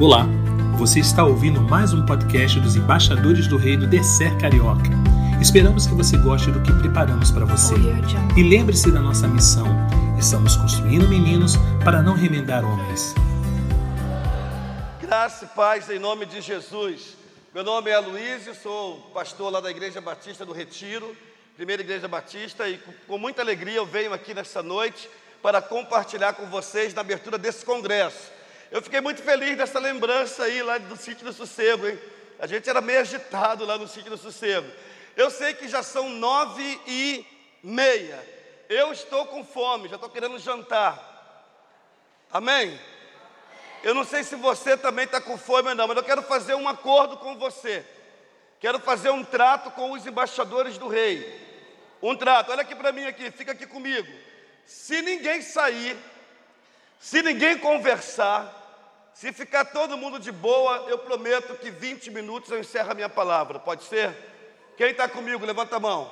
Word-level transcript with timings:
Olá, 0.00 0.24
você 0.78 0.98
está 0.98 1.26
ouvindo 1.26 1.60
mais 1.60 1.92
um 1.92 2.06
podcast 2.06 2.58
dos 2.58 2.74
embaixadores 2.74 3.46
do 3.46 3.58
Reino 3.58 3.86
Descer 3.86 4.34
Carioca. 4.38 4.88
Esperamos 5.42 5.86
que 5.86 5.92
você 5.92 6.16
goste 6.16 6.50
do 6.50 6.62
que 6.62 6.72
preparamos 6.72 7.30
para 7.30 7.44
você. 7.44 7.74
E 8.34 8.42
lembre-se 8.42 8.90
da 8.90 8.98
nossa 8.98 9.28
missão: 9.28 9.66
estamos 10.18 10.56
construindo 10.56 11.06
meninos 11.06 11.52
para 11.84 12.00
não 12.00 12.14
remendar 12.14 12.64
homens. 12.64 13.14
Graça 15.02 15.44
e 15.44 15.48
paz 15.48 15.90
em 15.90 15.98
nome 15.98 16.24
de 16.24 16.40
Jesus. 16.40 17.14
Meu 17.54 17.62
nome 17.62 17.90
é 17.90 17.98
Luiz, 17.98 18.48
sou 18.62 18.96
pastor 19.12 19.52
lá 19.52 19.60
da 19.60 19.70
Igreja 19.70 20.00
Batista 20.00 20.46
do 20.46 20.54
Retiro, 20.54 21.14
primeira 21.56 21.82
Igreja 21.82 22.08
Batista, 22.08 22.66
e 22.66 22.80
com 23.06 23.18
muita 23.18 23.42
alegria 23.42 23.76
eu 23.76 23.84
venho 23.84 24.14
aqui 24.14 24.32
nesta 24.32 24.62
noite 24.62 25.10
para 25.42 25.60
compartilhar 25.60 26.32
com 26.32 26.46
vocês 26.46 26.94
na 26.94 27.02
abertura 27.02 27.36
desse 27.36 27.66
congresso. 27.66 28.39
Eu 28.70 28.80
fiquei 28.80 29.00
muito 29.00 29.20
feliz 29.22 29.56
dessa 29.56 29.80
lembrança 29.80 30.44
aí 30.44 30.62
lá 30.62 30.78
do 30.78 30.96
sítio 30.96 31.26
do 31.26 31.32
Sossego, 31.32 31.88
hein? 31.88 31.98
A 32.38 32.46
gente 32.46 32.70
era 32.70 32.80
meio 32.80 33.00
agitado 33.00 33.64
lá 33.64 33.76
no 33.76 33.88
sítio 33.88 34.10
do 34.10 34.16
Sossego. 34.16 34.70
Eu 35.16 35.28
sei 35.28 35.54
que 35.54 35.66
já 35.66 35.82
são 35.82 36.08
nove 36.08 36.80
e 36.86 37.26
meia. 37.62 38.24
Eu 38.68 38.92
estou 38.92 39.26
com 39.26 39.44
fome, 39.44 39.88
já 39.88 39.96
estou 39.96 40.08
querendo 40.08 40.38
jantar. 40.38 41.08
Amém? 42.30 42.80
Eu 43.82 43.92
não 43.92 44.04
sei 44.04 44.22
se 44.22 44.36
você 44.36 44.76
também 44.76 45.04
está 45.04 45.20
com 45.20 45.36
fome 45.36 45.70
ou 45.70 45.74
não, 45.74 45.88
mas 45.88 45.96
eu 45.96 46.04
quero 46.04 46.22
fazer 46.22 46.54
um 46.54 46.68
acordo 46.68 47.16
com 47.16 47.36
você. 47.36 47.84
Quero 48.60 48.78
fazer 48.78 49.10
um 49.10 49.24
trato 49.24 49.70
com 49.72 49.90
os 49.90 50.06
embaixadores 50.06 50.78
do 50.78 50.86
rei. 50.86 51.48
Um 52.00 52.14
trato, 52.14 52.52
olha 52.52 52.62
aqui 52.62 52.76
para 52.76 52.92
mim 52.92 53.04
aqui, 53.04 53.30
fica 53.32 53.50
aqui 53.50 53.66
comigo. 53.66 54.08
Se 54.64 55.02
ninguém 55.02 55.42
sair, 55.42 55.96
se 57.00 57.20
ninguém 57.22 57.58
conversar, 57.58 58.59
se 59.14 59.32
ficar 59.32 59.66
todo 59.66 59.96
mundo 59.96 60.18
de 60.18 60.32
boa, 60.32 60.86
eu 60.88 60.98
prometo 60.98 61.54
que 61.56 61.70
20 61.70 62.10
minutos 62.10 62.50
eu 62.50 62.58
encerro 62.58 62.90
a 62.90 62.94
minha 62.94 63.08
palavra. 63.08 63.58
Pode 63.58 63.84
ser? 63.84 64.14
Quem 64.76 64.90
está 64.90 65.08
comigo, 65.08 65.44
levanta 65.44 65.76
a 65.76 65.80
mão. 65.80 66.10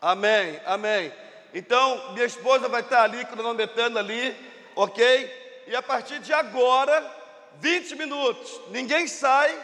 Amém, 0.00 0.60
amém. 0.64 1.12
Então, 1.52 2.12
minha 2.12 2.26
esposa 2.26 2.68
vai 2.68 2.82
estar 2.82 3.02
ali, 3.02 3.24
cronometrando 3.24 3.98
ali, 3.98 4.36
ok? 4.74 5.64
E 5.66 5.74
a 5.74 5.82
partir 5.82 6.20
de 6.20 6.32
agora, 6.32 7.04
20 7.60 7.96
minutos. 7.96 8.60
Ninguém 8.68 9.06
sai, 9.06 9.58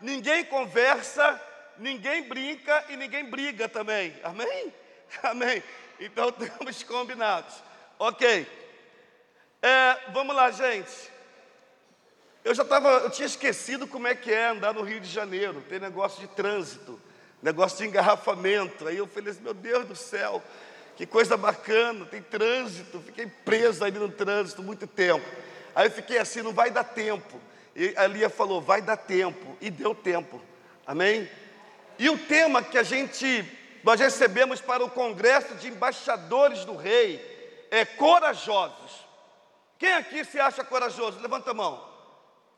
ninguém 0.00 0.44
conversa, 0.44 1.40
ninguém 1.78 2.22
brinca 2.22 2.84
e 2.88 2.96
ninguém 2.96 3.24
briga 3.24 3.68
também. 3.68 4.14
Amém? 4.24 4.72
Amém. 5.22 5.62
Então, 6.00 6.32
temos 6.32 6.82
combinados. 6.82 7.54
Ok. 7.98 8.46
É, 9.62 9.96
vamos 10.12 10.34
lá, 10.34 10.50
gente. 10.50 11.13
Eu 12.44 12.54
já 12.54 12.62
estava, 12.62 12.90
eu 12.98 13.08
tinha 13.08 13.24
esquecido 13.24 13.86
como 13.86 14.06
é 14.06 14.14
que 14.14 14.30
é 14.30 14.48
andar 14.48 14.74
no 14.74 14.82
Rio 14.82 15.00
de 15.00 15.08
Janeiro, 15.08 15.64
tem 15.66 15.80
negócio 15.80 16.20
de 16.20 16.26
trânsito, 16.26 17.00
negócio 17.42 17.78
de 17.78 17.86
engarrafamento. 17.86 18.86
Aí 18.86 18.98
eu 18.98 19.06
falei 19.06 19.30
assim, 19.30 19.40
meu 19.40 19.54
Deus 19.54 19.86
do 19.86 19.96
céu, 19.96 20.42
que 20.94 21.06
coisa 21.06 21.38
bacana, 21.38 22.04
tem 22.04 22.20
trânsito, 22.20 23.00
fiquei 23.00 23.26
preso 23.26 23.82
ali 23.82 23.98
no 23.98 24.10
trânsito 24.10 24.62
muito 24.62 24.86
tempo. 24.86 25.24
Aí 25.74 25.86
eu 25.86 25.90
fiquei 25.90 26.18
assim, 26.18 26.42
não 26.42 26.52
vai 26.52 26.70
dar 26.70 26.84
tempo. 26.84 27.40
E 27.74 27.94
a 27.96 28.06
Lia 28.06 28.28
falou, 28.28 28.60
vai 28.60 28.82
dar 28.82 28.98
tempo, 28.98 29.56
e 29.58 29.70
deu 29.70 29.94
tempo. 29.94 30.38
Amém? 30.86 31.26
E 31.98 32.10
o 32.10 32.18
tema 32.18 32.62
que 32.62 32.76
a 32.76 32.82
gente, 32.82 33.42
nós 33.82 33.98
recebemos 33.98 34.60
para 34.60 34.84
o 34.84 34.90
Congresso 34.90 35.54
de 35.54 35.68
Embaixadores 35.68 36.66
do 36.66 36.76
Rei 36.76 37.66
é 37.70 37.86
corajosos. 37.86 39.06
Quem 39.78 39.94
aqui 39.94 40.26
se 40.26 40.38
acha 40.38 40.62
corajoso? 40.62 41.20
Levanta 41.20 41.52
a 41.52 41.54
mão. 41.54 41.93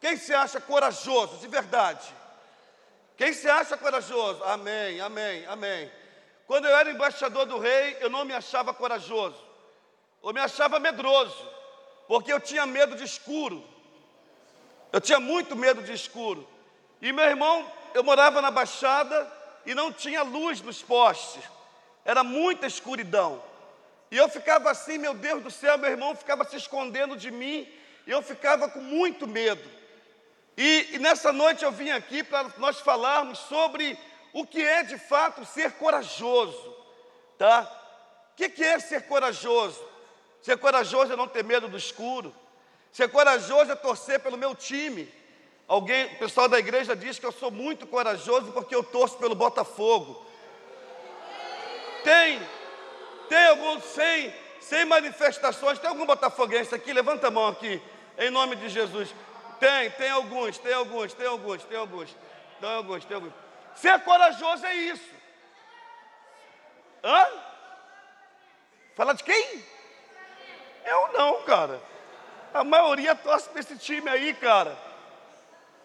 Quem 0.00 0.16
se 0.16 0.34
acha 0.34 0.61
corajoso 0.61 1.39
de 1.39 1.48
verdade? 1.48 2.14
Quem 3.16 3.33
se 3.33 3.48
acha 3.48 3.77
corajoso? 3.77 4.42
Amém, 4.45 5.01
amém, 5.01 5.46
amém. 5.46 5.90
Quando 6.46 6.67
eu 6.67 6.77
era 6.77 6.90
embaixador 6.90 7.46
do 7.46 7.58
rei, 7.58 7.96
eu 8.01 8.11
não 8.11 8.24
me 8.24 8.34
achava 8.34 8.73
corajoso, 8.73 9.42
eu 10.23 10.33
me 10.33 10.40
achava 10.40 10.79
medroso, 10.79 11.45
porque 12.07 12.33
eu 12.33 12.39
tinha 12.39 12.67
medo 12.67 12.95
de 12.95 13.05
escuro. 13.05 13.64
Eu 14.92 15.01
tinha 15.01 15.18
muito 15.18 15.57
medo 15.57 15.83
de 15.83 15.92
escuro. 15.92 16.48
E 17.02 17.13
meu 17.13 17.24
irmão, 17.24 17.70
eu 17.95 18.05
morava 18.05 18.40
na 18.40 18.51
Baixada 18.51 19.30
e 19.64 19.74
não 19.74 19.92
tinha 19.92 20.23
luz 20.23 20.61
nos 20.61 20.83
postes, 20.83 21.42
era 22.05 22.23
muita 22.23 22.67
escuridão. 22.67 23.42
E 24.11 24.17
eu 24.17 24.28
ficava 24.28 24.70
assim, 24.70 24.98
meu 24.98 25.14
Deus 25.14 25.42
do 25.42 25.51
céu, 25.51 25.77
meu 25.77 25.90
irmão 25.90 26.14
ficava 26.14 26.45
se 26.45 26.57
escondendo 26.57 27.17
de 27.17 27.30
mim, 27.30 27.68
e 28.07 28.11
eu 28.11 28.23
ficava 28.23 28.68
com 28.68 28.80
muito 28.80 29.27
medo. 29.27 29.68
E, 30.56 30.94
e 30.94 30.98
nessa 30.98 31.33
noite 31.33 31.64
eu 31.64 31.70
vim 31.70 31.90
aqui 31.90 32.22
para 32.22 32.50
nós 32.56 32.80
falarmos 32.80 33.39
sobre 33.40 33.98
o 34.33 34.46
que 34.46 34.62
é 34.62 34.83
de 34.83 34.98
fato 34.98 35.44
ser 35.44 35.72
corajoso, 35.72 36.74
tá? 37.36 37.62
O 38.33 38.36
que, 38.36 38.48
que 38.48 38.64
é 38.64 38.78
ser 38.78 39.02
corajoso? 39.02 39.83
Ser 40.42 40.56
corajoso 40.58 41.12
é 41.12 41.16
não 41.16 41.28
ter 41.28 41.42
medo 41.45 41.68
do 41.68 41.77
escuro. 41.77 42.34
Ser 42.92 43.08
corajoso 43.08 43.72
é 43.72 43.74
torcer 43.74 44.20
pelo 44.20 44.39
meu 44.39 44.55
time. 44.55 45.12
Alguém, 45.68 46.06
o 46.06 46.18
pessoal 46.18 46.48
da 46.48 46.58
igreja 46.58 46.95
diz 46.95 47.18
que 47.18 47.27
eu 47.27 47.33
sou 47.33 47.50
muito 47.50 47.86
corajoso 47.86 48.52
porque 48.52 48.74
eu 48.74 48.83
torço 48.83 49.18
pelo 49.18 49.34
Botafogo. 49.34 50.24
Tem, 52.05 52.40
tem 53.28 53.46
alguns 53.46 53.84
sem, 53.84 54.33
sem 54.61 54.84
manifestações. 54.84 55.78
Tem 55.78 55.90
algum 55.90 56.06
botafoguense 56.06 56.74
aqui? 56.74 56.92
Levanta 56.92 57.27
a 57.27 57.30
mão 57.30 57.48
aqui, 57.48 57.83
em 58.16 58.30
nome 58.30 58.55
de 58.56 58.68
Jesus. 58.68 59.12
Tem, 59.58 59.90
tem 59.92 60.11
alguns, 60.11 60.58
tem 60.58 60.72
alguns, 60.72 61.12
tem 61.14 61.27
alguns, 61.27 61.64
tem 61.64 61.78
alguns, 61.78 62.17
tem 62.61 62.70
alguns, 62.74 63.05
tem 63.05 63.14
alguns. 63.14 63.33
Ser 63.74 64.00
corajoso 64.00 64.67
é 64.67 64.74
isso. 64.74 65.14
Hã? 67.02 67.27
Fala 68.95 69.14
de 69.14 69.22
quem? 69.22 69.64
Eu 70.84 71.12
não, 71.12 71.42
cara. 71.42 71.80
A 72.55 72.64
maioria 72.64 73.14
torce 73.14 73.48
para 73.48 73.61
esse 73.61 73.77
time 73.77 74.08
aí, 74.08 74.33
cara. 74.34 74.77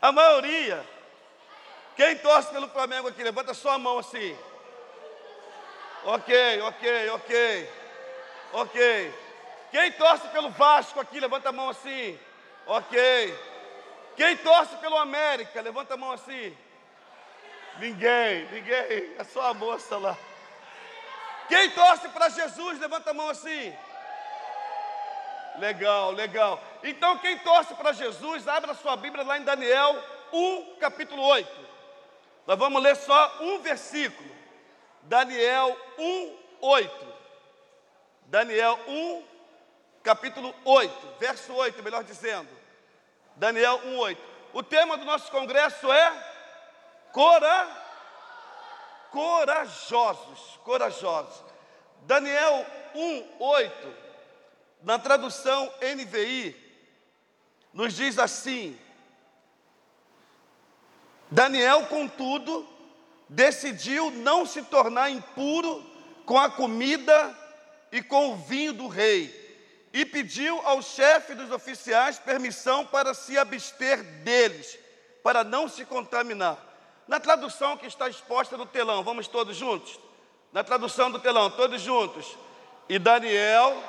A 0.01 0.11
maioria. 0.11 0.85
Quem 1.95 2.17
torce 2.17 2.49
pelo 2.51 2.69
Flamengo 2.69 3.07
aqui? 3.07 3.23
Levanta 3.23 3.53
sua 3.53 3.77
mão 3.77 3.99
assim. 3.99 4.37
Ok, 6.05 6.61
ok, 6.61 7.09
ok. 7.09 7.69
Ok. 8.53 9.13
Quem 9.71 9.91
torce 9.93 10.27
pelo 10.29 10.49
Vasco 10.49 10.99
aqui? 10.99 11.19
Levanta 11.19 11.49
a 11.49 11.51
mão 11.51 11.69
assim. 11.69 12.19
Ok. 12.65 13.50
Quem 14.21 14.37
torce 14.37 14.75
pelo 14.75 14.97
América? 14.97 15.63
Levanta 15.63 15.95
a 15.95 15.97
mão 15.97 16.11
assim. 16.11 16.55
Ninguém, 17.79 18.45
ninguém. 18.51 19.15
É 19.17 19.23
só 19.23 19.49
a 19.49 19.53
moça 19.55 19.97
lá. 19.97 20.15
Quem 21.47 21.71
torce 21.71 22.07
para 22.09 22.29
Jesus? 22.29 22.79
Levanta 22.79 23.09
a 23.09 23.13
mão 23.15 23.29
assim. 23.29 23.75
Legal, 25.57 26.11
legal. 26.11 26.61
Então, 26.83 27.17
quem 27.17 27.39
torce 27.39 27.73
para 27.73 27.93
Jesus, 27.93 28.47
abra 28.47 28.75
sua 28.75 28.95
Bíblia 28.95 29.25
lá 29.25 29.39
em 29.39 29.43
Daniel 29.43 29.99
1, 30.31 30.75
capítulo 30.79 31.23
8. 31.23 31.49
Nós 32.45 32.59
vamos 32.59 32.79
ler 32.79 32.95
só 32.97 33.37
um 33.39 33.57
versículo. 33.57 34.29
Daniel 35.01 35.75
1, 35.97 36.37
8. 36.61 37.07
Daniel 38.27 38.79
1, 38.87 39.23
capítulo 40.03 40.53
8, 40.63 41.15
verso 41.19 41.55
8, 41.55 41.81
melhor 41.81 42.03
dizendo. 42.03 42.60
Daniel 43.35 43.79
1,8. 43.79 44.17
O 44.53 44.61
tema 44.61 44.97
do 44.97 45.05
nosso 45.05 45.31
congresso 45.31 45.91
é 45.91 46.31
cora, 47.11 47.67
corajosos, 49.11 50.59
corajosos. 50.63 51.43
Daniel 52.01 52.65
1,8, 52.95 53.71
na 54.81 54.99
tradução 54.99 55.71
NVI, 55.81 56.55
nos 57.73 57.93
diz 57.93 58.19
assim: 58.19 58.78
Daniel, 61.29 61.85
contudo, 61.85 62.67
decidiu 63.29 64.11
não 64.11 64.45
se 64.45 64.61
tornar 64.63 65.09
impuro 65.09 65.85
com 66.25 66.37
a 66.37 66.49
comida 66.49 67.37
e 67.91 68.01
com 68.01 68.31
o 68.31 68.35
vinho 68.35 68.73
do 68.73 68.87
rei 68.87 69.41
e 69.93 70.05
pediu 70.05 70.59
ao 70.66 70.82
chefe 70.82 71.35
dos 71.35 71.52
oficiais 71.52 72.17
permissão 72.17 72.85
para 72.85 73.14
se 73.14 73.38
abster 73.38 74.03
deles, 74.23 74.78
para 75.23 75.43
não 75.43 75.67
se 75.67 75.85
contaminar. 75.85 76.58
Na 77.08 77.20
tradução 77.20 77.76
que 77.76 77.85
está 77.85 78.08
exposta 78.08 78.55
no 78.55 78.66
telão, 78.66 79.03
vamos 79.03 79.28
todos 79.28 79.55
juntos? 79.58 79.99
Na 80.53 80.64
tradução 80.64 81.11
do 81.11 81.20
telão, 81.20 81.49
todos 81.49 81.82
juntos. 81.82 82.38
E 82.88 82.97
Daniel 82.97 83.84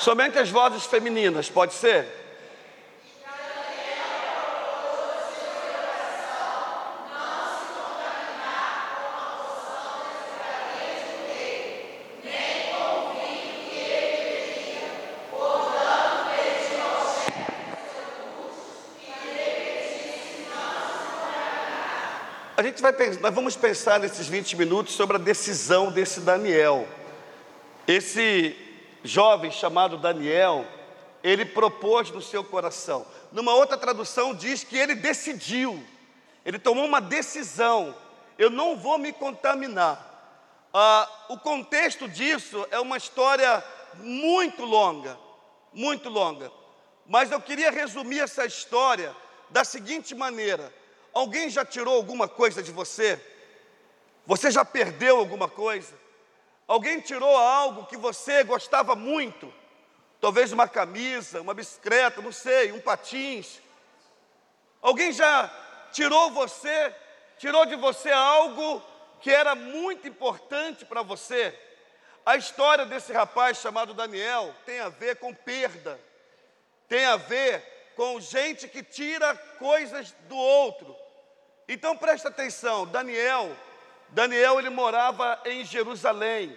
Somente 0.00 0.38
as 0.38 0.48
vozes 0.48 0.86
femininas, 0.86 1.50
pode 1.50 1.74
ser? 1.74 2.06
A 22.56 22.62
gente 22.62 22.80
vai 22.80 22.94
nós 23.20 23.34
vamos 23.34 23.54
pensar 23.54 24.00
nesses 24.00 24.26
20 24.26 24.56
minutos 24.56 24.94
sobre 24.94 25.16
a 25.16 25.20
decisão 25.20 25.92
desse 25.92 26.20
Daniel. 26.20 26.88
Esse 27.86 28.69
jovem 29.02 29.50
chamado 29.50 29.96
Daniel, 29.96 30.64
ele 31.22 31.44
propôs 31.44 32.10
no 32.10 32.22
seu 32.22 32.42
coração. 32.42 33.06
Numa 33.32 33.54
outra 33.54 33.76
tradução 33.76 34.34
diz 34.34 34.64
que 34.64 34.76
ele 34.76 34.94
decidiu, 34.94 35.82
ele 36.44 36.58
tomou 36.58 36.84
uma 36.84 37.00
decisão. 37.00 37.94
Eu 38.38 38.50
não 38.50 38.76
vou 38.76 38.98
me 38.98 39.12
contaminar. 39.12 40.06
Ah, 40.72 41.08
o 41.28 41.38
contexto 41.38 42.08
disso 42.08 42.66
é 42.70 42.78
uma 42.78 42.96
história 42.96 43.62
muito 43.96 44.64
longa, 44.64 45.18
muito 45.72 46.08
longa. 46.08 46.50
Mas 47.06 47.30
eu 47.30 47.40
queria 47.40 47.70
resumir 47.70 48.20
essa 48.20 48.46
história 48.46 49.14
da 49.50 49.64
seguinte 49.64 50.14
maneira: 50.14 50.72
Alguém 51.12 51.50
já 51.50 51.64
tirou 51.64 51.96
alguma 51.96 52.28
coisa 52.28 52.62
de 52.62 52.70
você? 52.70 53.20
Você 54.26 54.50
já 54.50 54.64
perdeu 54.64 55.18
alguma 55.18 55.48
coisa? 55.48 55.92
Alguém 56.70 57.00
tirou 57.00 57.36
algo 57.36 57.86
que 57.86 57.96
você 57.96 58.44
gostava 58.44 58.94
muito? 58.94 59.52
Talvez 60.20 60.52
uma 60.52 60.68
camisa, 60.68 61.40
uma 61.40 61.52
bicicleta, 61.52 62.22
não 62.22 62.30
sei, 62.30 62.70
um 62.70 62.80
patins. 62.80 63.60
Alguém 64.80 65.10
já 65.10 65.50
tirou 65.90 66.30
você, 66.30 66.94
tirou 67.38 67.66
de 67.66 67.74
você 67.74 68.12
algo 68.12 68.80
que 69.20 69.32
era 69.32 69.56
muito 69.56 70.06
importante 70.06 70.84
para 70.84 71.02
você? 71.02 71.58
A 72.24 72.36
história 72.36 72.86
desse 72.86 73.12
rapaz 73.12 73.58
chamado 73.58 73.92
Daniel 73.92 74.54
tem 74.64 74.78
a 74.78 74.88
ver 74.88 75.16
com 75.16 75.34
perda, 75.34 76.00
tem 76.88 77.04
a 77.04 77.16
ver 77.16 77.92
com 77.96 78.20
gente 78.20 78.68
que 78.68 78.84
tira 78.84 79.34
coisas 79.58 80.14
do 80.28 80.36
outro. 80.36 80.94
Então 81.66 81.96
presta 81.96 82.28
atenção, 82.28 82.86
Daniel, 82.86 83.56
Daniel 84.12 84.58
ele 84.58 84.70
morava 84.70 85.40
em 85.44 85.64
Jerusalém. 85.64 86.56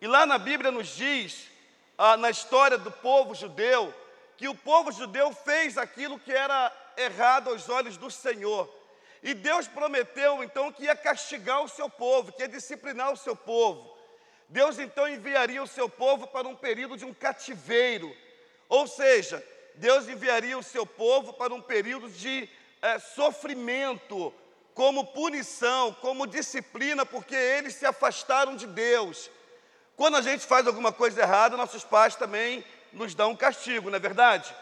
E 0.00 0.06
lá 0.06 0.24
na 0.24 0.38
Bíblia 0.38 0.70
nos 0.70 0.88
diz, 0.88 1.48
ah, 1.96 2.16
na 2.16 2.30
história 2.30 2.78
do 2.78 2.90
povo 2.90 3.34
judeu, 3.34 3.92
que 4.36 4.48
o 4.48 4.54
povo 4.54 4.92
judeu 4.92 5.32
fez 5.32 5.76
aquilo 5.76 6.18
que 6.18 6.32
era 6.32 6.72
errado 6.96 7.50
aos 7.50 7.68
olhos 7.68 7.96
do 7.96 8.10
Senhor. 8.10 8.72
E 9.22 9.34
Deus 9.34 9.66
prometeu 9.66 10.44
então 10.44 10.72
que 10.72 10.84
ia 10.84 10.94
castigar 10.94 11.62
o 11.62 11.68
seu 11.68 11.90
povo, 11.90 12.32
que 12.32 12.42
ia 12.42 12.48
disciplinar 12.48 13.12
o 13.12 13.16
seu 13.16 13.34
povo. 13.34 13.96
Deus 14.48 14.78
então 14.78 15.08
enviaria 15.08 15.62
o 15.62 15.66
seu 15.66 15.88
povo 15.88 16.28
para 16.28 16.46
um 16.46 16.54
período 16.54 16.96
de 16.96 17.04
um 17.04 17.12
cativeiro, 17.12 18.16
ou 18.68 18.86
seja, 18.86 19.44
Deus 19.74 20.08
enviaria 20.08 20.56
o 20.56 20.62
seu 20.62 20.86
povo 20.86 21.32
para 21.32 21.52
um 21.52 21.60
período 21.60 22.08
de 22.08 22.48
é, 22.80 22.98
sofrimento, 22.98 24.32
como 24.78 25.04
punição, 25.06 25.92
como 25.94 26.24
disciplina, 26.24 27.04
porque 27.04 27.34
eles 27.34 27.74
se 27.74 27.84
afastaram 27.84 28.54
de 28.54 28.64
Deus. 28.64 29.28
Quando 29.96 30.16
a 30.16 30.22
gente 30.22 30.46
faz 30.46 30.68
alguma 30.68 30.92
coisa 30.92 31.20
errada, 31.20 31.56
nossos 31.56 31.82
pais 31.82 32.14
também 32.14 32.64
nos 32.92 33.12
dão 33.12 33.32
um 33.32 33.36
castigo, 33.36 33.90
não 33.90 33.96
é 33.96 33.98
verdade? 33.98 34.54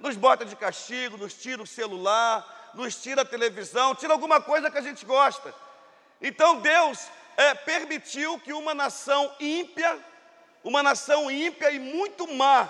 Nos 0.00 0.16
bota 0.16 0.44
de 0.44 0.56
castigo, 0.56 1.16
nos 1.16 1.34
tira 1.34 1.62
o 1.62 1.66
celular, 1.66 2.72
nos 2.74 3.00
tira 3.00 3.22
a 3.22 3.24
televisão, 3.24 3.94
tira 3.94 4.12
alguma 4.12 4.40
coisa 4.40 4.68
que 4.68 4.78
a 4.78 4.82
gente 4.82 5.04
gosta. 5.04 5.54
Então 6.20 6.58
Deus 6.58 6.98
é, 7.36 7.54
permitiu 7.54 8.40
que 8.40 8.52
uma 8.52 8.74
nação 8.74 9.32
ímpia, 9.38 9.96
uma 10.64 10.82
nação 10.82 11.30
ímpia 11.30 11.70
e 11.70 11.78
muito 11.78 12.26
má, 12.34 12.68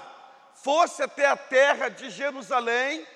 fosse 0.56 1.02
até 1.02 1.24
a 1.24 1.38
terra 1.38 1.88
de 1.88 2.10
Jerusalém 2.10 3.06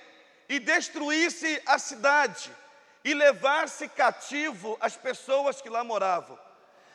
e 0.48 0.58
destruísse 0.58 1.60
a 1.66 1.78
cidade 1.78 2.50
e 3.06 3.14
levasse 3.14 3.88
cativo 3.88 4.76
as 4.80 4.96
pessoas 4.96 5.62
que 5.62 5.68
lá 5.70 5.84
moravam. 5.84 6.36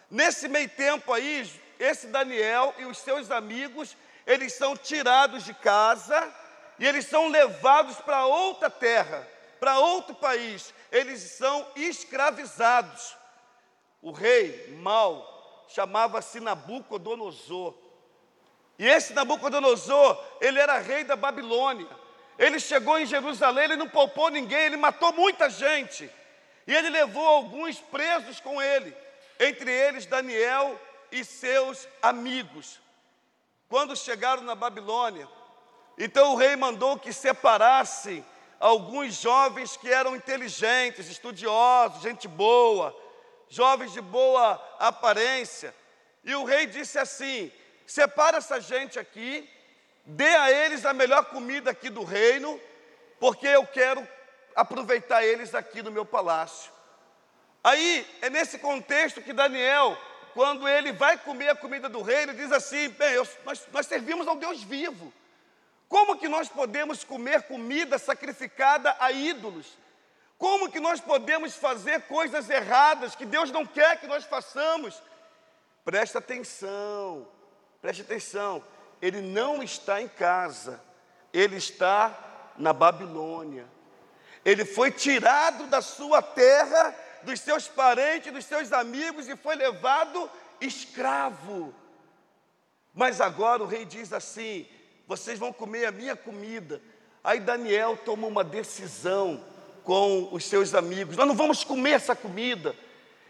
Nesse 0.09 0.49
meio 0.49 0.67
tempo 0.67 1.13
aí, 1.13 1.49
esse 1.79 2.07
Daniel 2.07 2.75
e 2.77 2.83
os 2.83 2.97
seus 2.97 3.31
amigos, 3.31 3.95
eles 4.27 4.51
são 4.51 4.75
tirados 4.75 5.45
de 5.45 5.53
casa 5.53 6.29
e 6.77 6.85
eles 6.85 7.05
são 7.05 7.29
levados 7.29 7.95
para 8.01 8.25
outra 8.25 8.69
terra, 8.69 9.25
para 9.57 9.79
outro 9.79 10.13
país. 10.13 10.73
Eles 10.91 11.21
são 11.21 11.65
escravizados. 11.77 13.15
O 14.01 14.11
rei 14.11 14.75
mau 14.81 15.65
chamava-se 15.69 16.41
Nabucodonosor. 16.41 17.73
E 18.77 18.85
esse 18.85 19.13
Nabucodonosor, 19.13 20.21
ele 20.41 20.59
era 20.59 20.77
rei 20.77 21.05
da 21.05 21.15
Babilônia. 21.15 22.00
Ele 22.41 22.59
chegou 22.59 22.97
em 22.97 23.05
Jerusalém, 23.05 23.65
ele 23.65 23.75
não 23.75 23.87
poupou 23.87 24.31
ninguém, 24.31 24.61
ele 24.61 24.75
matou 24.75 25.13
muita 25.13 25.47
gente. 25.47 26.09
E 26.65 26.73
ele 26.73 26.89
levou 26.89 27.23
alguns 27.23 27.77
presos 27.77 28.39
com 28.39 28.59
ele, 28.59 28.97
entre 29.39 29.71
eles 29.71 30.07
Daniel 30.07 30.75
e 31.11 31.23
seus 31.23 31.87
amigos. 32.01 32.79
Quando 33.69 33.95
chegaram 33.95 34.41
na 34.41 34.55
Babilônia, 34.55 35.29
então 35.99 36.33
o 36.33 36.35
rei 36.35 36.55
mandou 36.55 36.97
que 36.97 37.13
separasse 37.13 38.25
alguns 38.59 39.21
jovens 39.21 39.77
que 39.77 39.91
eram 39.91 40.15
inteligentes, 40.15 41.09
estudiosos, 41.09 42.01
gente 42.01 42.27
boa, 42.27 42.95
jovens 43.49 43.93
de 43.93 44.01
boa 44.01 44.53
aparência. 44.79 45.75
E 46.23 46.33
o 46.33 46.43
rei 46.43 46.65
disse 46.65 46.97
assim: 46.97 47.51
separa 47.85 48.37
essa 48.37 48.59
gente 48.59 48.97
aqui, 48.97 49.47
dê 50.05 50.35
a 50.35 50.51
eles 50.51 50.85
a 50.85 50.93
melhor 50.93 51.25
comida 51.25 51.71
aqui 51.71 51.89
do 51.89 52.03
reino, 52.03 52.59
porque 53.19 53.47
eu 53.47 53.65
quero 53.65 54.07
aproveitar 54.55 55.23
eles 55.23 55.53
aqui 55.53 55.81
no 55.81 55.91
meu 55.91 56.05
palácio. 56.05 56.71
Aí 57.63 58.07
é 58.21 58.29
nesse 58.29 58.57
contexto 58.57 59.21
que 59.21 59.33
Daniel, 59.33 59.97
quando 60.33 60.67
ele 60.67 60.91
vai 60.91 61.17
comer 61.17 61.49
a 61.49 61.55
comida 61.55 61.87
do 61.87 62.01
rei, 62.01 62.23
ele 62.23 62.33
diz 62.33 62.51
assim: 62.51 62.89
bem, 62.89 63.13
eu, 63.13 63.27
nós, 63.45 63.67
nós 63.71 63.85
servimos 63.85 64.27
ao 64.27 64.35
Deus 64.35 64.63
vivo. 64.63 65.13
Como 65.87 66.17
que 66.17 66.27
nós 66.27 66.47
podemos 66.47 67.03
comer 67.03 67.43
comida 67.43 67.97
sacrificada 67.97 68.95
a 68.99 69.11
ídolos? 69.11 69.77
Como 70.37 70.71
que 70.71 70.79
nós 70.79 70.99
podemos 70.99 71.53
fazer 71.55 72.03
coisas 72.03 72.49
erradas 72.49 73.13
que 73.13 73.25
Deus 73.25 73.51
não 73.51 73.65
quer 73.65 73.99
que 73.99 74.07
nós 74.07 74.23
façamos? 74.23 75.01
Presta 75.83 76.19
atenção, 76.19 77.27
preste 77.81 78.01
atenção 78.01 78.63
ele 79.01 79.21
não 79.21 79.63
está 79.63 80.01
em 80.01 80.07
casa, 80.07 80.79
ele 81.33 81.55
está 81.55 82.53
na 82.57 82.71
Babilônia. 82.71 83.65
Ele 84.45 84.63
foi 84.63 84.91
tirado 84.91 85.67
da 85.67 85.81
sua 85.81 86.21
terra, 86.21 86.95
dos 87.23 87.39
seus 87.39 87.67
parentes, 87.67 88.31
dos 88.31 88.45
seus 88.45 88.71
amigos 88.71 89.27
e 89.27 89.35
foi 89.35 89.55
levado 89.55 90.29
escravo. 90.59 91.73
Mas 92.93 93.19
agora 93.21 93.63
o 93.63 93.67
rei 93.67 93.85
diz 93.85 94.13
assim: 94.13 94.67
vocês 95.07 95.39
vão 95.39 95.51
comer 95.51 95.85
a 95.85 95.91
minha 95.91 96.15
comida. 96.15 96.81
Aí 97.23 97.39
Daniel 97.39 97.97
toma 97.97 98.27
uma 98.27 98.43
decisão 98.43 99.43
com 99.83 100.29
os 100.31 100.45
seus 100.45 100.73
amigos: 100.73 101.15
nós 101.15 101.27
não 101.27 101.35
vamos 101.35 101.63
comer 101.63 101.91
essa 101.91 102.15
comida. 102.15 102.75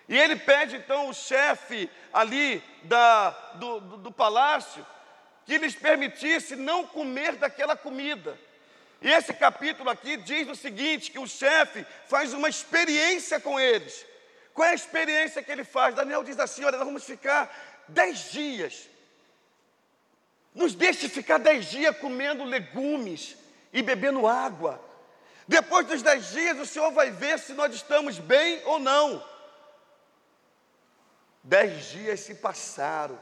E 0.09 0.17
ele 0.17 0.35
pede 0.35 0.75
então 0.75 1.09
o 1.09 1.13
chefe 1.13 1.89
ali 2.11 2.61
da, 2.83 3.29
do, 3.55 3.79
do, 3.79 3.97
do 3.97 4.11
palácio 4.11 4.85
que 5.45 5.57
lhes 5.57 5.75
permitisse 5.75 6.55
não 6.55 6.85
comer 6.85 7.35
daquela 7.35 7.75
comida. 7.75 8.37
E 9.01 9.09
esse 9.09 9.33
capítulo 9.33 9.89
aqui 9.89 10.17
diz 10.17 10.47
o 10.47 10.55
seguinte: 10.55 11.11
que 11.11 11.19
o 11.19 11.27
chefe 11.27 11.85
faz 12.07 12.33
uma 12.33 12.47
experiência 12.47 13.39
com 13.39 13.59
eles. 13.59 14.05
Qual 14.53 14.67
é 14.67 14.71
a 14.71 14.75
experiência 14.75 15.41
que 15.41 15.51
ele 15.51 15.63
faz? 15.63 15.95
Daniel 15.95 16.23
diz 16.23 16.39
assim: 16.39 16.63
olha, 16.63 16.77
nós 16.77 16.85
vamos 16.85 17.03
ficar 17.03 17.83
dez 17.87 18.31
dias. 18.31 18.87
Nos 20.53 20.75
deixe 20.75 21.07
ficar 21.07 21.37
dez 21.37 21.65
dias 21.67 21.97
comendo 21.97 22.43
legumes 22.43 23.37
e 23.73 23.81
bebendo 23.81 24.27
água. 24.27 24.83
Depois 25.47 25.87
dos 25.87 26.01
dez 26.01 26.29
dias, 26.29 26.59
o 26.59 26.65
Senhor 26.65 26.91
vai 26.91 27.09
ver 27.09 27.39
se 27.39 27.53
nós 27.53 27.73
estamos 27.73 28.19
bem 28.19 28.61
ou 28.65 28.79
não. 28.79 29.25
Dez 31.43 31.85
dias 31.85 32.19
se 32.19 32.35
passaram. 32.35 33.19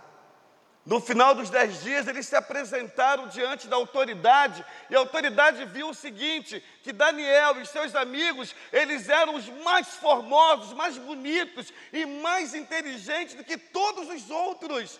No 0.89 0.99
final 0.99 1.35
dos 1.35 1.51
dez 1.51 1.83
dias, 1.83 2.07
eles 2.07 2.25
se 2.25 2.35
apresentaram 2.35 3.27
diante 3.27 3.67
da 3.67 3.75
autoridade, 3.75 4.65
e 4.89 4.95
a 4.95 4.97
autoridade 4.97 5.63
viu 5.65 5.89
o 5.89 5.93
seguinte: 5.93 6.63
que 6.81 6.91
Daniel 6.91 7.61
e 7.61 7.65
seus 7.67 7.93
amigos, 7.93 8.55
eles 8.73 9.07
eram 9.07 9.35
os 9.35 9.47
mais 9.63 9.87
formosos, 9.89 10.73
mais 10.73 10.97
bonitos 10.97 11.71
e 11.93 12.07
mais 12.07 12.55
inteligentes 12.55 13.35
do 13.35 13.43
que 13.43 13.55
todos 13.55 14.09
os 14.09 14.31
outros. 14.31 14.99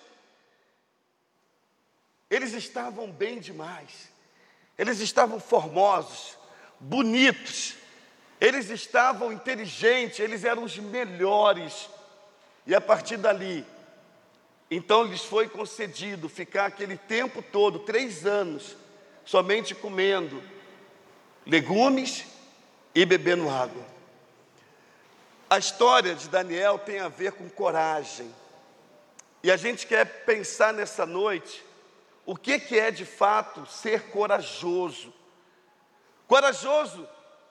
Eles 2.30 2.54
estavam 2.54 3.12
bem 3.12 3.40
demais. 3.40 4.12
Eles 4.78 5.00
estavam 5.00 5.40
formosos, 5.40 6.38
bonitos. 6.80 7.74
Eles 8.40 8.70
estavam 8.70 9.34
inteligentes, 9.34 10.20
eles 10.20 10.44
eram 10.44 10.66
os 10.66 10.78
melhores. 10.78 11.90
E 12.68 12.76
a 12.76 12.80
partir 12.80 13.18
dali, 13.18 13.66
então 14.70 15.04
lhes 15.04 15.24
foi 15.24 15.48
concedido 15.48 16.30
ficar 16.30 16.66
aquele 16.66 16.98
tempo 16.98 17.42
todo, 17.42 17.80
três 17.80 18.26
anos, 18.26 18.76
somente 19.26 19.74
comendo 19.74 20.42
legumes 21.46 22.26
e 22.94 23.06
bebendo 23.06 23.50
água. 23.50 23.84
A 25.50 25.58
história 25.58 26.14
de 26.14 26.30
Daniel 26.30 26.78
tem 26.78 27.00
a 27.00 27.08
ver 27.08 27.32
com 27.32 27.50
coragem. 27.50 28.34
E 29.42 29.52
a 29.52 29.58
gente 29.58 29.88
quer 29.88 30.24
pensar 30.26 30.72
nessa 30.74 31.06
noite 31.06 31.66
o 32.26 32.36
que, 32.36 32.60
que 32.60 32.78
é 32.78 32.92
de 32.92 33.06
fato 33.06 33.66
ser 33.66 34.12
corajoso. 34.12 35.12
Corajoso 36.28 37.08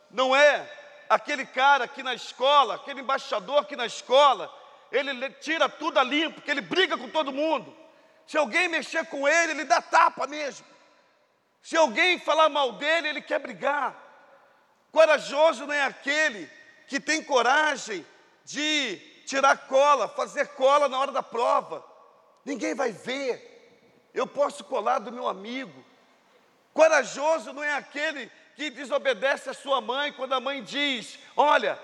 não 0.08 0.36
é 0.36 0.70
aquele 1.08 1.44
cara 1.44 1.88
que 1.88 2.02
na 2.02 2.14
escola, 2.14 2.76
aquele 2.76 3.00
embaixador 3.00 3.64
que 3.64 3.74
na 3.74 3.86
escola, 3.86 4.52
ele 4.90 5.30
tira 5.34 5.68
tudo 5.68 5.98
a 5.98 6.02
limpo, 6.02 6.40
que 6.40 6.50
ele 6.50 6.60
briga 6.60 6.96
com 6.96 7.08
todo 7.08 7.32
mundo. 7.32 7.76
Se 8.26 8.36
alguém 8.36 8.68
mexer 8.68 9.06
com 9.06 9.26
ele, 9.28 9.52
ele 9.52 9.64
dá 9.64 9.80
tapa 9.80 10.26
mesmo. 10.26 10.66
Se 11.62 11.76
alguém 11.76 12.18
falar 12.18 12.48
mal 12.48 12.72
dele, 12.72 13.08
ele 13.08 13.20
quer 13.20 13.38
brigar. 13.38 13.94
Corajoso 14.92 15.66
não 15.66 15.74
é 15.74 15.84
aquele 15.84 16.50
que 16.86 16.98
tem 16.98 17.22
coragem 17.22 18.06
de 18.44 18.96
tirar 19.26 19.56
cola, 19.66 20.08
fazer 20.08 20.48
cola 20.48 20.88
na 20.88 20.98
hora 20.98 21.12
da 21.12 21.22
prova. 21.22 21.84
Ninguém 22.44 22.74
vai 22.74 22.92
ver. 22.92 24.08
Eu 24.14 24.26
posso 24.26 24.64
colar 24.64 24.98
do 25.00 25.12
meu 25.12 25.28
amigo. 25.28 25.84
Corajoso 26.72 27.52
não 27.52 27.62
é 27.62 27.74
aquele 27.74 28.30
que 28.56 28.70
desobedece 28.70 29.50
a 29.50 29.54
sua 29.54 29.80
mãe 29.80 30.12
quando 30.12 30.32
a 30.32 30.40
mãe 30.40 30.62
diz: 30.62 31.18
Olha, 31.36 31.78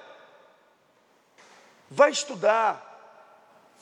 vai 1.90 2.10
estudar, 2.10 2.93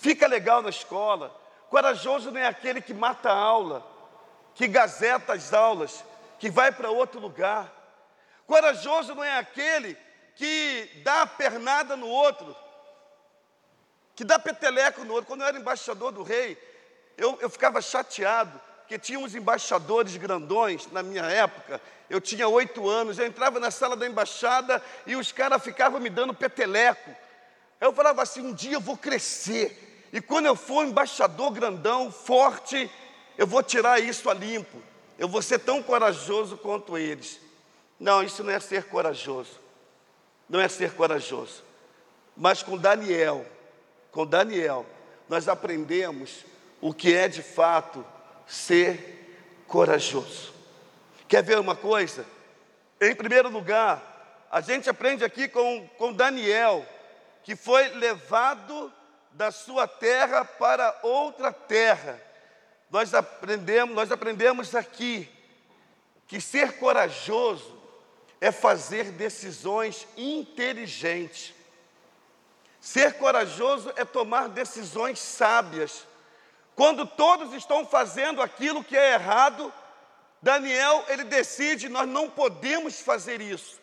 fica 0.03 0.27
legal 0.27 0.61
na 0.61 0.69
escola. 0.69 1.35
Corajoso 1.71 2.33
não 2.33 2.41
é 2.41 2.47
aquele 2.47 2.83
que 2.83 2.93
mata 2.93 3.31
a 3.31 3.37
aula, 3.37 3.87
que 4.53 4.67
gazeta 4.67 5.33
as 5.33 5.55
aulas, 5.55 6.05
que 6.41 6.51
vai 6.51 6.73
para 6.73 6.91
outro 6.91 7.21
lugar. 7.21 7.73
Corajoso 8.45 9.15
não 9.15 9.23
é 9.23 9.39
aquele 9.39 9.97
que 10.35 11.03
dá 11.05 11.25
pernada 11.25 11.97
no 11.97 12.09
outro, 12.09 12.55
que 14.17 14.25
dá 14.25 14.41
peteleco 14.41 15.05
no 15.05 15.15
outro. 15.15 15.29
Quando 15.29 15.43
eu 15.43 15.47
era 15.47 15.57
embaixador 15.57 16.11
do 16.11 16.25
rei, 16.25 16.59
eu, 17.17 17.39
eu 17.41 17.49
ficava 17.49 17.81
chateado, 17.81 18.61
porque 18.79 18.99
tinha 18.99 19.21
uns 19.21 19.37
embaixadores 19.37 20.17
grandões 20.17 20.91
na 20.91 21.03
minha 21.03 21.25
época. 21.27 21.81
Eu 22.11 22.21
tinha 22.21 22.49
oito 22.49 22.89
anos, 22.89 23.21
eu 23.21 23.27
entrava 23.27 23.61
na 23.61 23.71
sala 23.71 23.97
da 23.97 24.07
embaixada 24.07 24.83
e 25.07 25.15
os 25.15 25.31
caras 25.31 25.63
ficavam 25.63 26.01
me 26.01 26.11
dando 26.11 26.35
peteleco. 26.35 27.15
Eu 27.81 27.93
falava 27.93 28.23
assim: 28.23 28.41
um 28.41 28.53
dia 28.53 28.75
eu 28.75 28.81
vou 28.81 28.97
crescer, 28.97 29.92
e 30.13 30.21
quando 30.21 30.47
eu 30.47 30.55
for 30.55 30.85
embaixador 30.85 31.51
grandão, 31.53 32.13
forte, 32.13 32.91
eu 33.39 33.47
vou 33.47 33.63
tirar 33.63 33.99
isso 33.99 34.29
a 34.29 34.35
limpo. 34.35 34.77
Eu 35.19 35.27
vou 35.27 35.41
ser 35.41 35.59
tão 35.61 35.83
corajoso 35.83 36.59
quanto 36.59 36.99
eles. 36.99 37.41
Não, 37.99 38.23
isso 38.23 38.45
não 38.45 38.53
é 38.53 38.61
ser 38.61 38.85
corajoso. 38.85 39.59
Não 40.49 40.61
é 40.61 40.69
ser 40.69 40.93
corajoso. 40.93 41.65
Mas 42.37 42.63
com 42.63 42.77
Daniel, 42.77 43.47
com 44.11 44.27
Daniel, 44.27 44.85
nós 45.29 45.49
aprendemos 45.49 46.45
o 46.81 46.93
que 46.93 47.15
é 47.15 47.27
de 47.27 47.43
fato 47.43 48.05
ser 48.47 49.65
corajoso. 49.67 50.53
Quer 51.27 51.43
ver 51.43 51.59
uma 51.59 51.75
coisa? 51.75 52.27
Em 53.01 53.15
primeiro 53.15 53.49
lugar, 53.49 54.47
a 54.51 54.61
gente 54.61 54.91
aprende 54.91 55.25
aqui 55.25 55.49
com, 55.49 55.89
com 55.97 56.13
Daniel, 56.13 56.85
que 57.43 57.57
foi 57.57 57.89
levado 57.89 58.93
da 59.33 59.51
sua 59.51 59.89
terra 59.89 60.45
para 60.45 60.99
outra 61.03 61.53
terra. 61.53 62.21
Nós 62.91 63.15
aprendemos, 63.15 63.95
nós 63.95 64.13
aprendemos 64.13 64.75
aqui 64.75 65.29
que 66.27 66.41
ser 66.41 66.79
corajoso 66.79 67.81
é 68.41 68.51
fazer 68.51 69.13
decisões 69.13 70.07
inteligentes. 70.17 71.55
Ser 72.81 73.15
corajoso 73.15 73.93
é 73.97 74.05
tomar 74.05 74.49
decisões 74.49 75.19
sábias. 75.19 76.07
Quando 76.75 77.07
todos 77.07 77.53
estão 77.55 77.87
fazendo 77.87 78.43
aquilo 78.43 78.83
que 78.83 78.97
é 78.97 79.15
errado, 79.15 79.73
Daniel, 80.41 81.05
ele 81.09 81.25
decide, 81.25 81.89
nós 81.89 82.09
não 82.09 82.29
podemos 82.29 83.01
fazer 83.01 83.41
isso. 83.41 83.81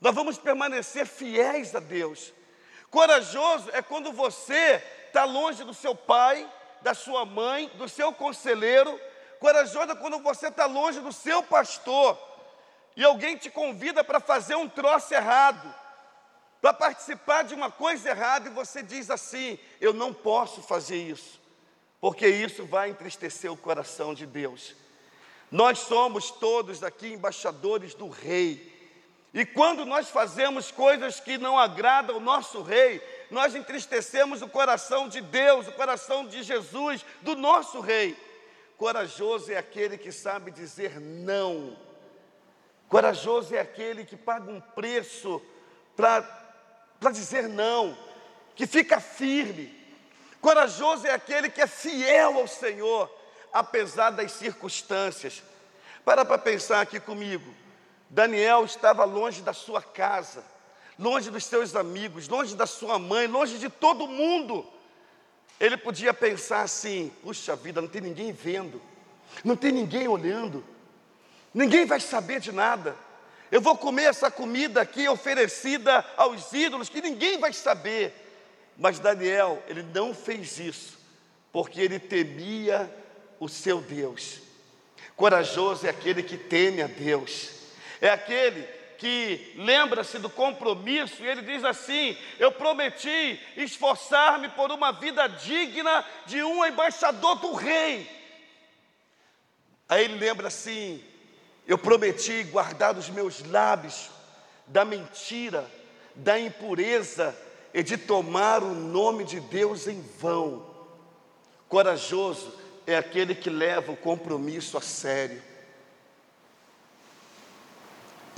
Nós 0.00 0.14
vamos 0.14 0.36
permanecer 0.38 1.06
fiéis 1.06 1.74
a 1.74 1.80
Deus. 1.80 2.32
Corajoso 2.90 3.70
é 3.72 3.82
quando 3.82 4.12
você 4.12 4.82
está 5.06 5.24
longe 5.24 5.64
do 5.64 5.74
seu 5.74 5.94
pai, 5.94 6.48
da 6.80 6.94
sua 6.94 7.24
mãe, 7.24 7.68
do 7.74 7.88
seu 7.88 8.12
conselheiro. 8.12 8.98
Corajoso 9.38 9.92
é 9.92 9.96
quando 9.96 10.18
você 10.18 10.48
está 10.48 10.66
longe 10.66 11.00
do 11.00 11.12
seu 11.12 11.42
pastor 11.42 12.18
e 12.96 13.04
alguém 13.04 13.36
te 13.36 13.50
convida 13.50 14.02
para 14.02 14.20
fazer 14.20 14.56
um 14.56 14.68
troço 14.68 15.12
errado 15.14 15.74
para 16.60 16.74
participar 16.74 17.42
de 17.42 17.54
uma 17.54 17.70
coisa 17.70 18.10
errada 18.10 18.48
e 18.48 18.52
você 18.52 18.82
diz 18.82 19.10
assim: 19.10 19.58
eu 19.80 19.92
não 19.92 20.12
posso 20.12 20.62
fazer 20.62 20.96
isso, 20.96 21.40
porque 22.00 22.26
isso 22.26 22.64
vai 22.66 22.90
entristecer 22.90 23.50
o 23.50 23.56
coração 23.56 24.14
de 24.14 24.26
Deus. 24.26 24.74
Nós 25.50 25.78
somos 25.78 26.30
todos 26.30 26.82
aqui 26.82 27.08
embaixadores 27.08 27.94
do 27.94 28.08
Rei, 28.08 28.77
e 29.32 29.44
quando 29.44 29.84
nós 29.84 30.08
fazemos 30.08 30.70
coisas 30.70 31.20
que 31.20 31.36
não 31.36 31.58
agradam 31.58 32.16
ao 32.16 32.20
nosso 32.20 32.62
Rei, 32.62 33.02
nós 33.30 33.54
entristecemos 33.54 34.40
o 34.40 34.48
coração 34.48 35.08
de 35.08 35.20
Deus, 35.20 35.68
o 35.68 35.72
coração 35.72 36.26
de 36.26 36.42
Jesus, 36.42 37.04
do 37.20 37.36
nosso 37.36 37.80
Rei. 37.80 38.16
Corajoso 38.78 39.52
é 39.52 39.58
aquele 39.58 39.98
que 39.98 40.10
sabe 40.10 40.50
dizer 40.50 40.98
não. 40.98 41.76
Corajoso 42.88 43.54
é 43.54 43.60
aquele 43.60 44.04
que 44.04 44.16
paga 44.16 44.50
um 44.50 44.60
preço 44.60 45.42
para 45.94 46.24
dizer 47.12 47.48
não, 47.48 47.98
que 48.54 48.66
fica 48.66 48.98
firme. 48.98 49.76
Corajoso 50.40 51.06
é 51.06 51.12
aquele 51.12 51.50
que 51.50 51.60
é 51.60 51.66
fiel 51.66 52.38
ao 52.38 52.46
Senhor, 52.46 53.12
apesar 53.52 54.10
das 54.10 54.32
circunstâncias. 54.32 55.42
Para 56.02 56.24
para 56.24 56.38
pensar 56.38 56.80
aqui 56.80 56.98
comigo. 56.98 57.67
Daniel 58.10 58.64
estava 58.64 59.04
longe 59.04 59.42
da 59.42 59.52
sua 59.52 59.82
casa, 59.82 60.44
longe 60.98 61.30
dos 61.30 61.44
seus 61.44 61.76
amigos, 61.76 62.28
longe 62.28 62.54
da 62.54 62.66
sua 62.66 62.98
mãe, 62.98 63.26
longe 63.26 63.58
de 63.58 63.68
todo 63.68 64.06
mundo. 64.06 64.66
Ele 65.60 65.76
podia 65.76 66.14
pensar 66.14 66.62
assim: 66.62 67.12
puxa 67.22 67.54
vida, 67.54 67.80
não 67.80 67.88
tem 67.88 68.00
ninguém 68.00 68.32
vendo, 68.32 68.80
não 69.44 69.56
tem 69.56 69.72
ninguém 69.72 70.08
olhando, 70.08 70.64
ninguém 71.52 71.84
vai 71.84 72.00
saber 72.00 72.40
de 72.40 72.52
nada. 72.52 72.96
Eu 73.50 73.60
vou 73.60 73.76
comer 73.76 74.04
essa 74.04 74.30
comida 74.30 74.82
aqui 74.82 75.08
oferecida 75.08 76.04
aos 76.16 76.52
ídolos 76.52 76.88
que 76.88 77.00
ninguém 77.00 77.38
vai 77.38 77.52
saber. 77.52 78.14
Mas 78.76 78.98
Daniel, 78.98 79.62
ele 79.66 79.82
não 79.82 80.14
fez 80.14 80.58
isso, 80.58 80.98
porque 81.50 81.80
ele 81.80 81.98
temia 81.98 82.90
o 83.40 83.48
seu 83.48 83.80
Deus. 83.80 84.40
Corajoso 85.16 85.86
é 85.86 85.90
aquele 85.90 86.22
que 86.22 86.36
teme 86.36 86.82
a 86.82 86.86
Deus, 86.86 87.50
é 88.00 88.10
aquele 88.10 88.62
que 88.98 89.54
lembra-se 89.56 90.18
do 90.18 90.28
compromisso, 90.28 91.22
e 91.22 91.26
ele 91.26 91.42
diz 91.42 91.64
assim: 91.64 92.16
Eu 92.38 92.50
prometi 92.50 93.40
esforçar-me 93.56 94.48
por 94.50 94.72
uma 94.72 94.92
vida 94.92 95.26
digna 95.28 96.04
de 96.26 96.42
um 96.42 96.64
embaixador 96.66 97.36
do 97.36 97.54
rei. 97.54 98.10
Aí 99.88 100.04
ele 100.04 100.18
lembra 100.18 100.48
assim: 100.48 101.02
eu 101.66 101.78
prometi 101.78 102.44
guardar 102.44 102.96
os 102.96 103.08
meus 103.08 103.44
lábios 103.44 104.08
da 104.66 104.84
mentira, 104.84 105.70
da 106.14 106.38
impureza 106.38 107.36
e 107.72 107.82
de 107.82 107.96
tomar 107.96 108.62
o 108.62 108.74
nome 108.74 109.22
de 109.22 109.38
Deus 109.38 109.86
em 109.86 110.00
vão. 110.18 110.66
Corajoso 111.68 112.58
é 112.86 112.96
aquele 112.96 113.34
que 113.34 113.50
leva 113.50 113.92
o 113.92 113.96
compromisso 113.96 114.78
a 114.78 114.80
sério. 114.80 115.42